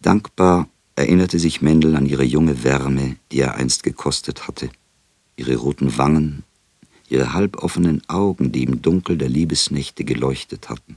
Dankbar 0.00 0.68
erinnerte 0.96 1.38
sich 1.38 1.62
Mendel 1.62 1.96
an 1.96 2.06
ihre 2.06 2.24
junge 2.24 2.62
Wärme, 2.64 3.16
die 3.32 3.40
er 3.40 3.54
einst 3.54 3.82
gekostet 3.82 4.46
hatte, 4.48 4.70
ihre 5.36 5.56
roten 5.56 5.98
Wangen, 5.98 6.44
ihre 7.08 7.32
halboffenen 7.32 8.02
Augen, 8.08 8.52
die 8.52 8.64
im 8.64 8.82
Dunkel 8.82 9.18
der 9.18 9.28
Liebesnächte 9.28 10.04
geleuchtet 10.04 10.68
hatten, 10.68 10.96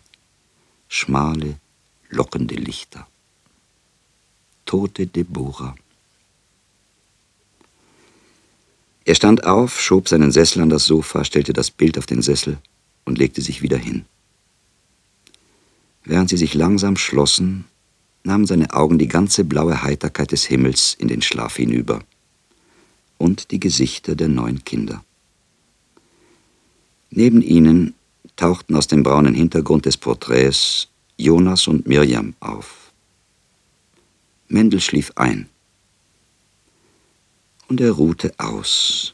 schmale, 0.88 1.56
lockende 2.10 2.56
Lichter 2.56 3.08
tote 4.66 5.06
Deborah. 5.06 5.76
Er 9.06 9.16
stand 9.16 9.46
auf, 9.46 9.80
schob 9.80 10.08
seinen 10.08 10.32
Sessel 10.32 10.62
an 10.62 10.70
das 10.70 10.86
Sofa, 10.86 11.24
stellte 11.26 11.54
das 11.54 11.70
Bild 11.70 11.98
auf 11.98 12.06
den 12.06 12.22
Sessel 12.22 12.58
und 13.06 13.18
legte 13.18 13.42
sich 13.42 13.62
wieder 13.62 13.78
hin. 13.78 14.06
Während 16.06 16.30
sie 16.30 16.38
sich 16.38 16.54
langsam 16.54 16.98
schlossen, 16.98 17.66
nahmen 18.24 18.46
seine 18.46 18.74
Augen 18.74 18.98
die 18.98 19.08
ganze 19.08 19.44
blaue 19.44 19.84
Heiterkeit 19.84 20.32
des 20.32 20.46
Himmels 20.46 20.94
in 20.94 21.08
den 21.08 21.22
Schlaf 21.22 21.56
hinüber 21.56 22.04
und 23.18 23.52
die 23.52 23.60
Gesichter 23.60 24.16
der 24.16 24.28
neun 24.28 24.64
Kinder. 24.64 25.04
Neben 27.10 27.42
ihnen 27.42 27.94
tauchten 28.36 28.76
aus 28.76 28.88
dem 28.88 29.04
braunen 29.04 29.34
Hintergrund 29.34 29.86
des 29.86 29.98
Porträts 29.98 30.88
Jonas 31.18 31.68
und 31.68 31.88
Mirjam 31.88 32.34
auf. 32.40 32.92
Mendel 34.48 34.82
schlief 34.82 35.12
ein. 35.16 35.48
Und 37.68 37.80
er 37.82 37.92
ruhte 37.92 38.34
aus 38.38 39.14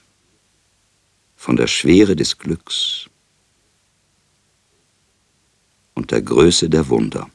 von 1.36 1.56
der 1.56 1.67
Schwere 1.67 2.15
des 2.15 2.38
Glücks 2.38 3.09
und 5.99 6.12
der 6.12 6.21
Größe 6.21 6.69
der 6.69 6.88
Wunder. 6.88 7.27